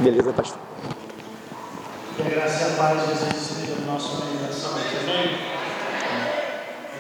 Beleza, 0.02 0.32
pastor. 0.34 0.58
Que 2.16 2.22
a 2.22 2.24
graça 2.28 2.68
e 2.68 2.72
a 2.72 2.76
paz 2.76 3.00
de 3.00 3.08
Jesus 3.14 3.50
esteja 3.50 3.80
no 3.80 3.86
nosso 3.92 4.26
meio 4.26 4.40
nessa 4.40 4.68
noite, 4.68 4.96
amém? 4.98 5.38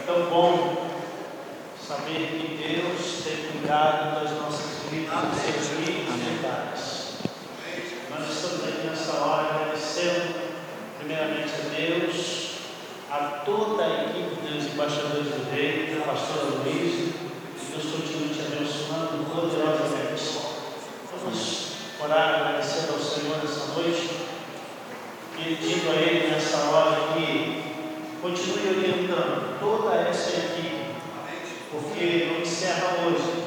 É 0.00 0.06
tão 0.06 0.30
bom 0.30 0.88
saber 1.86 2.26
que 2.30 2.56
Deus 2.56 3.22
tem 3.22 3.52
cuidado 3.52 4.22
das 4.22 4.30
nossas 4.32 4.82
vidas, 4.90 5.28
dos 5.28 5.40
seus 5.42 5.68
filhos 5.68 6.14
e 6.14 6.40
detalhes. 6.40 7.06
Nós 8.18 8.30
estamos 8.30 8.64
aqui 8.64 8.86
nessa 8.86 9.12
hora 9.18 9.54
agradecendo, 9.54 10.34
primeiramente 10.98 11.52
a 11.54 11.68
Deus, 11.76 12.58
a 13.10 13.42
toda 13.44 13.84
a 13.84 14.04
equipe 14.04 14.40
dos 14.40 14.72
embaixadores 15.56 15.86
do 15.86 15.92
Rei, 15.92 15.98
a 16.02 16.06
pastora 16.06 16.44
Luiz, 16.62 17.14
que 17.58 17.72
Deus 17.72 17.84
continue 17.92 18.28
te 18.28 18.40
abençoando 18.40 19.24
poderosamente. 19.24 20.38
Vamos 21.10 21.72
orar 21.98 22.34
agradecendo 22.34 22.92
ao 22.92 22.98
Senhor 22.98 23.38
nessa 23.38 23.74
noite 23.74 24.10
pedindo 25.36 25.90
a 25.90 25.94
Ele 25.94 26.30
nessa 26.30 26.58
hora 26.70 27.14
que 27.14 27.62
continue 28.20 28.78
orientando 28.78 29.58
toda 29.60 29.94
essa 29.96 30.30
equipe, 30.30 30.94
porque 31.70 32.30
não 32.32 32.40
encerra 32.40 33.04
hoje. 33.06 33.44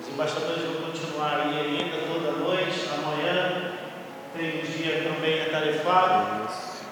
Os 0.00 0.08
embaixadores 0.08 0.62
vão 0.64 0.90
continuar 0.90 1.40
aí 1.40 1.58
ainda 1.58 2.06
toda 2.06 2.32
noite, 2.32 2.88
amanhã 2.92 3.72
tem 4.36 4.60
um 4.60 4.62
dia 4.62 5.02
também 5.02 5.42
atarefado, 5.42 6.41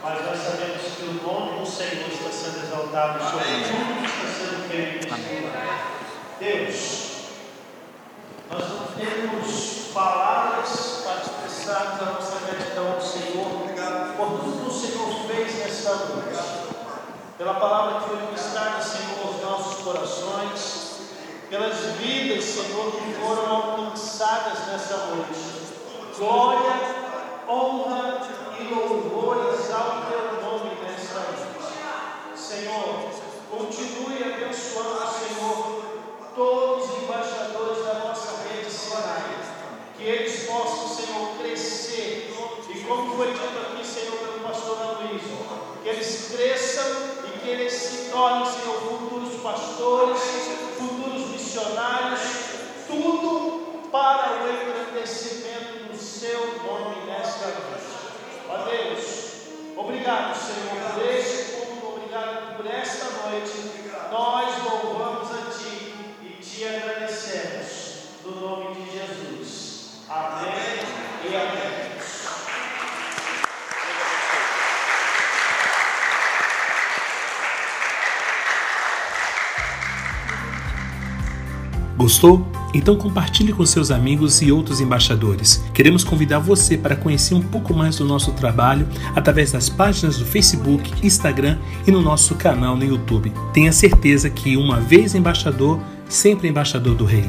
mas 0.02 0.24
nós 0.24 0.38
sabemos 0.38 0.82
que 0.96 1.04
o 1.04 1.22
nome 1.22 1.60
do 1.60 1.66
Senhor 1.66 2.08
está 2.08 2.30
sendo 2.30 2.64
exaltado 2.64 3.22
sobre 3.22 3.44
tudo 3.44 4.00
que 4.00 4.06
está 4.06 4.26
sendo 4.38 4.68
feito 4.68 5.08
lugar. 5.08 5.90
Deus, 6.38 7.10
nós 8.50 8.68
não 8.68 8.86
temos 8.96 9.90
palavras 9.92 11.02
para 11.04 11.20
expressarmos 11.20 12.00
a 12.00 12.12
nossa 12.12 12.46
gratidão 12.46 12.92
ao 12.92 13.00
Senhor 13.00 13.70
por 14.16 14.40
tudo 14.40 14.64
que 14.64 14.68
o 14.68 14.72
Senhor 14.72 15.26
fez 15.26 15.58
nesta 15.58 15.94
noite. 15.94 16.38
Pela 17.36 17.54
palavra 17.54 18.00
que 18.00 18.08
foi 18.08 18.20
ministrada, 18.26 18.82
Senhor, 18.82 19.26
aos 19.26 19.42
nossos 19.42 19.82
corações, 19.82 21.00
pelas 21.48 21.76
vidas, 21.96 22.44
Senhor, 22.44 22.92
que 22.92 23.14
foram 23.14 23.46
alcançadas 23.50 24.66
nessa 24.66 24.96
noite. 25.06 25.60
Glória, 26.18 26.72
honra 27.48 28.29
e 28.60 28.74
louvor 28.74 29.54
exalte 29.54 30.06
teu 30.10 30.42
nome 30.42 30.76
nesta 30.82 31.20
noite. 31.20 31.50
Senhor, 32.36 33.10
continue 33.50 34.22
abençoando, 34.22 35.08
Senhor, 35.08 35.82
todos 36.34 36.90
os 36.90 37.02
embaixadores 37.02 37.84
da 37.84 37.94
nossa 37.94 38.48
rede 38.48 38.70
Sinai, 38.70 39.38
que 39.96 40.04
eles 40.04 40.46
possam, 40.46 40.88
Senhor, 40.88 41.38
crescer, 41.38 42.34
e 42.68 42.80
como 42.82 43.16
foi 43.16 43.32
dito 43.32 43.58
aqui, 43.58 43.86
Senhor, 43.86 44.16
pelo 44.18 44.40
pastor 44.40 44.78
Aloysio, 44.78 45.38
que 45.82 45.88
eles 45.88 46.32
cresçam 46.34 46.86
e 47.26 47.38
que 47.38 47.48
eles 47.48 47.72
se 47.72 48.10
tornem, 48.10 48.44
Senhor, 48.44 48.74
futuros 48.74 49.40
pastores, 49.42 50.20
futuros 50.78 51.28
missionários, 51.30 52.20
tudo 52.86 53.88
para 53.90 54.44
o 54.44 54.50
engrandecimento 54.50 55.90
do 55.90 55.98
seu 55.98 56.38
nome 56.62 57.06
nesta 57.06 57.46
noite. 57.46 57.89
Ó 58.52 58.64
Deus, 58.64 59.76
obrigado, 59.76 60.34
Senhor, 60.34 60.92
por 60.92 61.08
este 61.08 61.52
culto, 61.52 61.86
obrigado 61.86 62.56
por 62.56 62.66
esta 62.66 63.04
noite. 63.28 63.70
Nós 64.10 64.64
louvamos 64.64 65.28
a 65.30 65.50
Ti 65.56 65.94
e 66.20 66.42
te 66.42 66.66
agradecemos 66.66 68.18
no 68.24 68.40
nome 68.40 68.74
de 68.74 68.90
Jesus. 68.90 70.00
Amém 70.08 70.80
e 71.22 71.36
amém. 71.36 71.89
Gostou? 82.00 82.46
Então 82.72 82.96
compartilhe 82.96 83.52
com 83.52 83.66
seus 83.66 83.90
amigos 83.90 84.40
e 84.40 84.50
outros 84.50 84.80
embaixadores. 84.80 85.62
Queremos 85.74 86.02
convidar 86.02 86.38
você 86.38 86.78
para 86.78 86.96
conhecer 86.96 87.34
um 87.34 87.42
pouco 87.42 87.74
mais 87.74 87.96
do 87.96 88.06
nosso 88.06 88.32
trabalho 88.32 88.88
através 89.14 89.52
das 89.52 89.68
páginas 89.68 90.16
do 90.16 90.24
Facebook, 90.24 90.90
Instagram 91.06 91.58
e 91.86 91.90
no 91.90 92.00
nosso 92.00 92.34
canal 92.36 92.74
no 92.74 92.86
YouTube. 92.86 93.30
Tenha 93.52 93.70
certeza 93.70 94.30
que 94.30 94.56
uma 94.56 94.80
vez 94.80 95.14
embaixador, 95.14 95.78
sempre 96.08 96.48
embaixador 96.48 96.94
do 96.94 97.04
Rei. 97.04 97.28